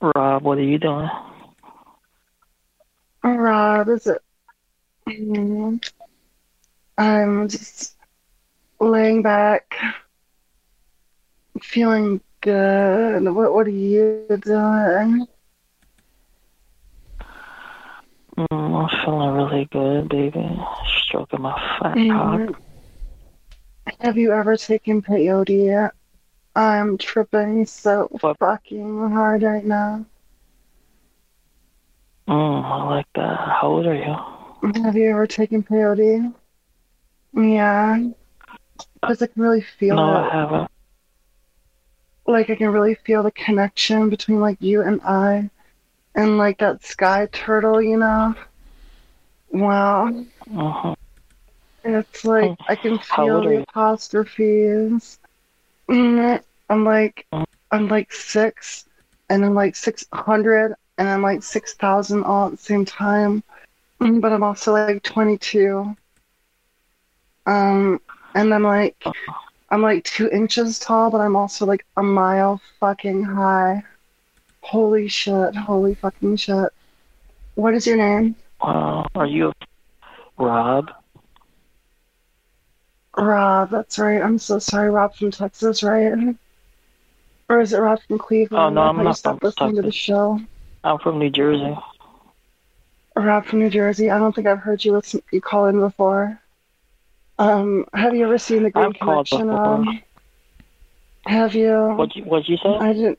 Rob, 0.00 0.42
what 0.42 0.58
are 0.58 0.62
you 0.62 0.78
doing? 0.78 1.08
Rob, 3.22 3.88
is 3.88 4.06
it? 4.08 4.20
Mm, 5.12 5.78
I'm 6.98 7.48
just 7.48 7.96
laying 8.80 9.22
back, 9.22 9.74
feeling 11.60 12.20
good. 12.42 13.24
What 13.34 13.54
What 13.54 13.66
are 13.66 13.70
you 13.70 14.16
doing? 14.18 15.02
Mm, 18.36 18.48
I'm 18.74 18.88
feeling 19.04 19.34
really 19.34 19.66
good, 19.72 20.08
baby. 20.08 20.44
Stroking 21.04 21.42
my 21.42 21.54
fat 21.80 21.98
Mm, 21.98 22.08
cock. 22.08 22.60
Have 24.00 24.16
you 24.18 24.32
ever 24.32 24.56
taken 24.56 25.02
peyote? 25.02 25.90
I'm 26.54 26.98
tripping 26.98 27.66
so 27.66 28.08
fucking 28.38 29.10
hard 29.12 29.42
right 29.42 29.64
now. 29.64 30.06
Mm, 32.28 32.64
I 32.64 32.84
like 32.84 33.06
that. 33.14 33.36
How 33.60 33.68
old 33.68 33.86
are 33.86 33.94
you? 33.94 34.14
Have 34.62 34.96
you 34.96 35.10
ever 35.10 35.26
taken 35.26 35.62
peyote? 35.62 36.32
Yeah. 37.32 37.98
Because 38.94 39.20
I 39.20 39.26
can 39.26 39.42
really 39.42 39.62
feel 39.62 39.96
No, 39.96 40.14
it. 40.14 40.18
I 40.18 40.30
haven't. 40.30 40.70
Like 42.26 42.50
I 42.50 42.54
can 42.54 42.68
really 42.68 42.94
feel 42.94 43.24
the 43.24 43.32
connection 43.32 44.08
between 44.08 44.40
like 44.40 44.58
you 44.60 44.82
and 44.82 45.00
I, 45.02 45.50
and 46.14 46.38
like 46.38 46.58
that 46.58 46.84
sky 46.84 47.26
turtle, 47.32 47.82
you 47.82 47.96
know. 47.96 48.34
Wow. 49.50 50.24
Uh-huh. 50.56 50.94
It's 51.84 52.24
like 52.24 52.56
I 52.68 52.76
can 52.76 52.98
feel 52.98 53.42
the 53.42 53.64
apostrophes. 53.68 55.18
I'm 55.88 56.84
like 56.84 57.26
I'm 57.72 57.88
like 57.88 58.12
six, 58.12 58.86
and 59.28 59.44
I'm 59.44 59.54
like 59.54 59.74
six 59.74 60.04
hundred, 60.12 60.76
and 60.98 61.08
I'm 61.08 61.22
like 61.22 61.42
six 61.42 61.74
thousand 61.74 62.22
all 62.22 62.46
at 62.46 62.52
the 62.52 62.56
same 62.58 62.84
time. 62.84 63.42
Mm, 64.02 64.20
But 64.20 64.32
I'm 64.32 64.42
also 64.42 64.72
like 64.72 65.02
twenty 65.02 65.38
two. 65.38 65.96
Um, 67.46 68.00
and 68.34 68.52
I'm 68.52 68.64
like 68.64 68.96
I'm 69.70 69.82
like 69.82 70.04
two 70.04 70.28
inches 70.30 70.78
tall, 70.78 71.10
but 71.10 71.20
I'm 71.20 71.36
also 71.36 71.66
like 71.66 71.84
a 71.96 72.02
mile 72.02 72.60
fucking 72.80 73.22
high. 73.22 73.84
Holy 74.62 75.06
shit! 75.08 75.54
Holy 75.54 75.94
fucking 75.94 76.36
shit! 76.36 76.70
What 77.54 77.74
is 77.74 77.86
your 77.86 77.96
name? 77.96 78.34
Wow. 78.60 79.06
Are 79.14 79.26
you 79.26 79.52
Rob? 80.36 80.90
Rob, 83.16 83.70
that's 83.70 83.98
right. 83.98 84.22
I'm 84.22 84.38
so 84.38 84.58
sorry, 84.58 84.90
Rob 84.90 85.14
from 85.14 85.30
Texas, 85.30 85.82
right? 85.82 86.34
Or 87.48 87.60
is 87.60 87.72
it 87.72 87.78
Rob 87.78 88.00
from 88.08 88.18
Cleveland? 88.18 88.64
Oh, 88.64 88.70
no, 88.70 88.82
I'm 88.82 88.96
not 89.04 89.18
from 89.22 89.38
listening 89.42 89.76
to 89.76 89.82
the 89.82 89.88
Texas. 89.88 89.94
show. 89.94 90.40
I'm 90.82 90.98
from 90.98 91.18
New 91.18 91.30
Jersey. 91.30 91.76
Rob 93.24 93.46
from 93.46 93.60
New 93.60 93.70
Jersey. 93.70 94.10
I 94.10 94.18
don't 94.18 94.34
think 94.34 94.46
I've 94.46 94.58
heard 94.58 94.84
you 94.84 94.92
listen. 94.92 95.22
You 95.30 95.40
call 95.40 95.66
in 95.66 95.80
before. 95.80 96.40
Um, 97.38 97.86
have 97.94 98.14
you 98.14 98.24
ever 98.24 98.38
seen 98.38 98.62
the 98.62 98.70
Green 98.70 98.86
I've 98.86 98.98
called 99.00 99.28
Connection? 99.28 99.48
before. 99.48 99.66
Um, 99.66 100.02
have 101.26 101.54
you? 101.54 101.72
What'd 101.72 102.16
you, 102.16 102.24
what'd 102.24 102.48
you 102.48 102.56
say? 102.58 102.68
I 102.68 102.92
didn't. 102.92 103.18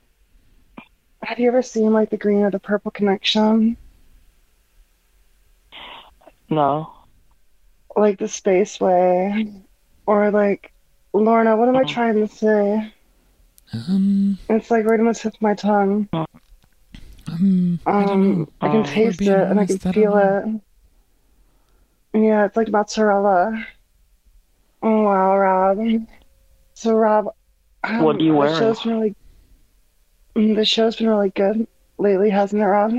Have 1.24 1.40
you 1.40 1.48
ever 1.48 1.62
seen 1.62 1.94
like 1.94 2.10
the 2.10 2.18
Green 2.18 2.42
or 2.44 2.52
the 2.52 2.60
Purple 2.60 2.92
Connection? 2.92 3.78
No. 6.50 6.94
Like 7.96 8.20
the 8.20 8.26
Spaceway, 8.26 9.64
or 10.06 10.32
like 10.32 10.72
Lorna? 11.14 11.56
What 11.56 11.70
am 11.70 11.78
I 11.78 11.84
trying 11.84 12.16
to 12.16 12.28
say? 12.28 12.94
Um, 13.74 14.38
It's 14.50 14.70
like 14.70 14.86
right 14.86 15.00
on 15.00 15.06
the 15.08 15.14
tip 15.14 15.34
of 15.34 15.42
my 15.42 15.54
tongue. 15.54 16.10
Um, 17.34 17.80
I 17.86 17.92
Um. 17.92 18.48
I 18.62 18.68
can 18.70 18.82
If 18.82 18.94
taste 18.94 19.22
it 19.22 19.28
and 19.28 19.60
I 19.60 19.66
can 19.66 19.76
honest, 19.76 19.86
I 19.88 19.92
don't 19.92 19.94
feel 19.94 20.62
it. 22.14 22.22
Yeah, 22.26 22.46
it's 22.46 22.56
like 22.56 22.70
mozzarella. 22.70 23.66
Oh 24.82 25.04
wow, 25.04 25.38
Rob. 25.38 25.80
So 26.76 26.94
Rob, 26.94 27.28
um, 27.84 28.04
What 28.04 28.18
are 28.18 28.24
you 28.24 28.34
the 28.34 28.60
show's 28.60 28.84
been 28.84 28.94
really, 28.94 29.16
mm, 30.36 30.56
the 30.56 30.66
show's 30.66 30.96
been 30.96 31.08
really 31.10 31.30
good 31.30 31.68
lately, 31.98 32.30
hasn't 32.30 32.62
it, 32.62 32.66
Rob? 32.66 32.92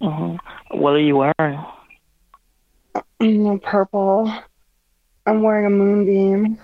hmm 0.00 0.36
What 0.70 0.90
are 0.94 1.00
you 1.00 1.16
wearing? 1.16 1.64
Mm, 3.20 3.62
purple. 3.62 4.32
I'm 5.26 5.42
wearing 5.42 5.66
a 5.66 5.70
moonbeam. 5.70 6.58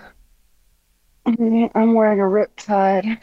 Mhm, 1.25 1.71
I'm 1.75 1.93
wearing 1.93 2.19
a 2.19 2.23
riptide. 2.23 3.19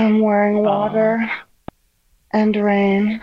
I'm 0.00 0.20
wearing 0.20 0.62
water 0.62 1.30
and 2.32 2.56
rain 2.56 3.22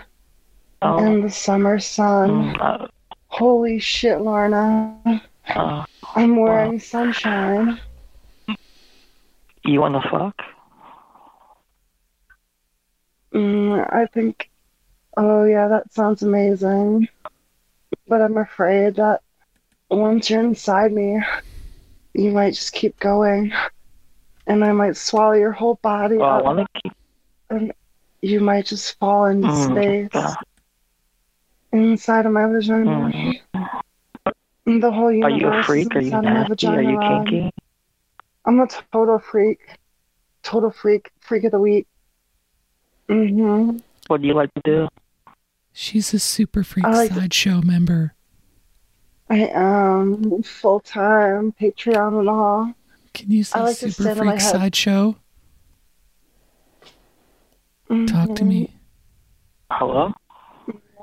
Oh. 0.80 0.98
and 1.04 1.24
the 1.24 1.30
summer 1.30 1.80
sun. 1.80 2.54
Mm, 2.54 2.60
uh, 2.62 2.86
Holy 3.26 3.80
shit, 3.80 4.20
Lorna. 4.20 4.96
uh, 5.48 5.84
I'm 6.14 6.36
wearing 6.36 6.78
sunshine. 6.78 7.80
you 9.64 9.80
wanna 9.80 10.00
fuck? 10.08 10.36
Mm, 13.34 13.92
I 13.92 14.06
think, 14.06 14.48
oh 15.16 15.42
yeah, 15.44 15.66
that 15.66 15.92
sounds 15.92 16.22
amazing. 16.22 17.08
But 18.06 18.22
I'm 18.22 18.36
afraid 18.36 18.94
that 18.96 19.20
once 19.90 20.30
you're 20.30 20.42
inside 20.44 20.92
me, 20.92 21.20
you 22.14 22.30
might 22.30 22.54
just 22.54 22.72
keep 22.72 22.98
going, 23.00 23.52
and 24.48 24.64
I 24.64 24.72
might 24.72 24.96
swallow 24.96 25.32
your 25.34 25.52
whole 25.52 25.76
body 25.82 26.16
Oh, 26.16 26.22
I 26.22 26.38
up, 26.38 26.44
want 26.44 26.58
to 26.58 26.80
keep. 26.82 26.92
and 27.50 27.72
you 28.22 28.40
might 28.40 28.66
just 28.66 28.98
fall 28.98 29.26
into 29.26 29.46
Mm, 29.48 30.10
space 30.10 30.34
inside 31.72 32.26
of 32.26 32.32
my 32.32 32.46
vagina. 32.46 33.34
And 34.66 34.82
The 34.82 34.90
whole 34.90 35.06
Are 35.08 35.12
universe 35.12 35.40
you 35.40 35.48
a 35.48 35.58
is 35.60 35.66
freak? 35.66 35.94
Are 35.96 36.00
you 36.00 36.06
inside 36.06 36.18
of 36.18 36.24
my 36.24 36.30
nasty? 36.48 36.66
Are 36.66 36.82
you 36.82 36.98
Rob. 36.98 37.26
kinky? 37.26 37.50
I'm 38.44 38.60
a 38.60 38.66
total 38.92 39.18
freak. 39.18 39.60
Total 40.42 40.70
freak. 40.70 41.10
Freak 41.20 41.44
of 41.44 41.52
the 41.52 41.58
week. 41.58 41.86
Mm-hmm. 43.08 43.78
What 44.08 44.20
do 44.22 44.26
you 44.28 44.34
like 44.34 44.52
to 44.54 44.60
do? 44.64 44.88
She's 45.72 46.12
a 46.12 46.18
Super 46.18 46.64
Freak 46.64 46.84
like- 46.86 47.12
Sideshow 47.12 47.60
member. 47.62 48.14
I 49.30 49.46
am 49.52 50.42
full 50.42 50.80
time 50.80 51.52
Patreon 51.60 52.18
and 52.20 52.28
all. 52.30 52.72
Can 53.18 53.32
you 53.32 53.42
say 53.42 53.60
like 53.60 53.76
Super 53.76 53.90
stand 53.90 54.20
on 54.20 54.26
my 54.26 54.32
Freak. 54.38 54.42
Sideshow? 54.42 55.16
Mm-hmm. 57.90 58.06
Talk 58.06 58.36
to 58.36 58.44
me. 58.44 58.76
Hello? 59.72 60.12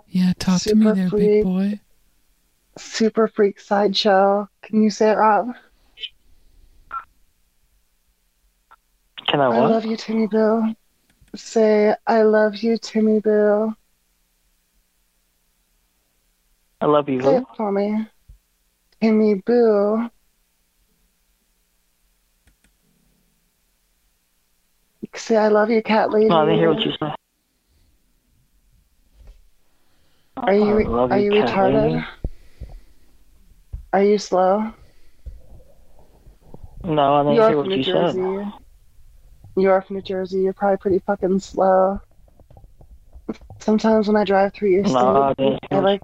Yeah, 0.08 0.32
talk 0.39 0.62
to 0.62 0.75
me 0.75 0.91
there, 0.93 1.10
freak. 1.10 1.21
big 1.21 1.43
boy. 1.43 1.80
Super 2.78 3.28
freak 3.28 3.60
sideshow. 3.60 4.47
Can 4.62 4.82
you 4.82 4.89
say 4.89 5.12
it, 5.12 5.15
Rob? 5.15 5.49
Can 9.28 9.41
I 9.41 9.47
I 9.47 9.60
love 9.67 9.84
you, 9.84 9.97
Timmy 9.97 10.28
Boo. 10.28 10.73
Say, 11.36 11.93
I 12.08 12.21
love 12.21 12.56
you, 12.56 12.78
Timmy 12.78 13.19
Boo. 13.19 13.75
I 16.80 16.86
love 16.86 17.10
you. 17.10 17.19
Say 17.21 17.25
Who? 17.25 17.38
it 17.39 17.47
for 17.58 17.71
me. 17.73 18.08
Timmy 19.01 19.34
Boo. 19.34 20.10
Say, 25.15 25.38
I 25.38 25.47
love 25.47 25.69
you, 25.69 25.82
cat 25.82 26.12
lady. 26.12 26.30
No, 26.30 26.38
I 26.38 26.45
didn't 26.45 26.60
hear 26.60 26.73
what 26.73 26.86
you 26.86 26.91
said. 26.99 27.15
Are 30.38 30.54
you, 30.54 30.84
love 30.84 31.12
are 31.12 31.19
you, 31.19 31.34
you 31.34 31.41
retarded? 31.43 31.93
lady. 31.93 32.06
Are 33.93 34.04
you 34.04 34.17
slow? 34.17 34.71
No, 36.84 37.15
I 37.15 37.23
didn't 37.23 37.36
You're 37.36 37.47
hear 37.47 37.58
what 37.58 37.67
New 37.67 37.78
you 37.78 37.84
Jersey. 37.84 38.19
said. 38.19 38.54
You're 39.56 39.82
from 39.82 39.95
New 39.95 40.01
Jersey. 40.01 40.41
You're 40.41 40.54
probably 40.54 40.78
pretty 40.78 40.99
fucking 40.99 41.39
slow. 41.39 42.01
Sometimes 43.60 44.08
when 44.08 44.17
I 44.17 44.25
drive 44.25 44.54
through 44.54 44.69
your 44.69 44.84
No, 44.84 44.89
state, 44.89 45.36
I 45.39 45.60
I 45.71 45.80
like. 45.80 46.01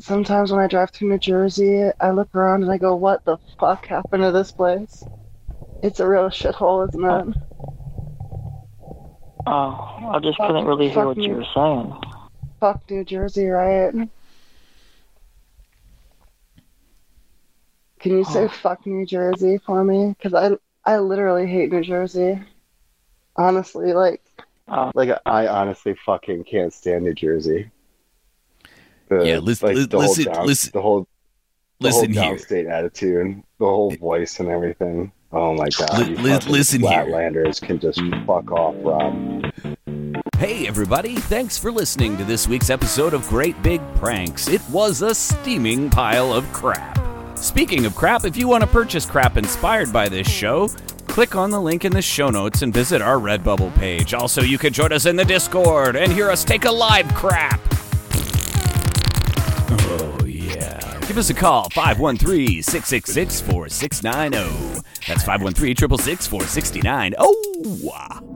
Sometimes 0.00 0.50
when 0.50 0.60
I 0.60 0.66
drive 0.66 0.90
through 0.90 1.10
New 1.10 1.18
Jersey, 1.18 1.84
I 2.00 2.10
look 2.10 2.34
around 2.34 2.62
and 2.62 2.72
I 2.72 2.78
go, 2.78 2.96
"What 2.96 3.24
the 3.24 3.36
fuck 3.60 3.86
happened 3.86 4.22
to 4.22 4.32
this 4.32 4.50
place?" 4.52 5.04
It's 5.82 6.00
a 6.00 6.08
real 6.08 6.28
shithole, 6.28 6.88
isn't 6.88 7.04
it? 7.04 7.45
Oh, 9.46 10.10
I 10.12 10.18
just 10.20 10.38
couldn't 10.38 10.64
really 10.66 10.88
hear 10.88 11.06
what 11.06 11.16
you 11.16 11.34
were 11.34 11.44
saying. 11.54 11.94
Fuck 12.60 12.90
New 12.90 13.04
Jersey, 13.04 13.46
right? 13.46 13.92
Can 18.00 18.12
you 18.12 18.24
say 18.24 18.44
Oh. 18.44 18.48
fuck 18.48 18.84
New 18.86 19.06
Jersey 19.06 19.58
for 19.58 19.82
me? 19.84 20.14
Because 20.18 20.34
I 20.34 20.56
I 20.90 20.98
literally 20.98 21.46
hate 21.46 21.72
New 21.72 21.82
Jersey. 21.82 22.38
Honestly, 23.36 23.92
like 23.92 24.22
oh. 24.68 24.90
Like 24.94 25.10
I 25.26 25.46
honestly 25.46 25.94
fucking 26.04 26.44
can't 26.44 26.72
stand 26.72 27.04
New 27.04 27.14
Jersey. 27.14 27.70
The, 29.08 29.24
Yeah, 29.24 29.38
lis- 29.38 29.62
like, 29.62 29.76
lis- 29.76 29.86
the 29.86 29.98
whole 29.98 30.08
listen- 30.08 30.32
down, 30.32 30.46
listen- 30.46 30.70
the 30.74 30.82
whole 30.82 31.00
the 31.80 31.86
listen 31.88 32.12
whole 32.14 32.24
here. 32.24 32.36
downstate 32.36 32.70
attitude, 32.70 33.42
the 33.58 33.64
whole 33.66 33.90
voice 33.92 34.40
and 34.40 34.48
everything. 34.48 35.12
Oh 35.32 35.54
my 35.54 35.68
god, 35.76 35.98
Li- 35.98 36.10
you 36.10 36.16
li- 36.16 36.38
listen 36.48 36.80
here. 36.82 37.04
Flatlanders 37.04 37.60
can 37.60 37.78
just 37.78 38.00
fuck 38.26 38.50
off, 38.52 38.74
Rob. 38.78 39.35
Hey, 40.38 40.68
everybody, 40.68 41.14
thanks 41.14 41.56
for 41.56 41.72
listening 41.72 42.18
to 42.18 42.24
this 42.24 42.46
week's 42.46 42.68
episode 42.68 43.14
of 43.14 43.26
Great 43.26 43.60
Big 43.62 43.80
Pranks. 43.94 44.48
It 44.48 44.60
was 44.68 45.00
a 45.00 45.14
steaming 45.14 45.88
pile 45.88 46.30
of 46.30 46.44
crap. 46.52 46.98
Speaking 47.38 47.86
of 47.86 47.94
crap, 47.94 48.26
if 48.26 48.36
you 48.36 48.46
want 48.46 48.62
to 48.62 48.66
purchase 48.66 49.06
crap 49.06 49.38
inspired 49.38 49.94
by 49.94 50.10
this 50.10 50.28
show, 50.28 50.68
click 51.06 51.34
on 51.34 51.50
the 51.50 51.58
link 51.58 51.86
in 51.86 51.92
the 51.92 52.02
show 52.02 52.28
notes 52.28 52.60
and 52.60 52.74
visit 52.74 53.00
our 53.00 53.16
Redbubble 53.16 53.74
page. 53.76 54.12
Also, 54.12 54.42
you 54.42 54.58
can 54.58 54.74
join 54.74 54.92
us 54.92 55.06
in 55.06 55.16
the 55.16 55.24
Discord 55.24 55.96
and 55.96 56.12
hear 56.12 56.30
us 56.30 56.44
take 56.44 56.66
a 56.66 56.70
live 56.70 57.08
crap. 57.14 57.58
Oh, 59.70 60.18
yeah. 60.26 61.00
Give 61.08 61.16
us 61.16 61.30
a 61.30 61.34
call, 61.34 61.70
513 61.70 62.62
666 62.62 63.40
4690. 63.40 64.82
That's 65.08 65.24
513 65.24 65.76
666 65.76 66.26
4669. 66.26 67.14
Oh! 67.16 68.35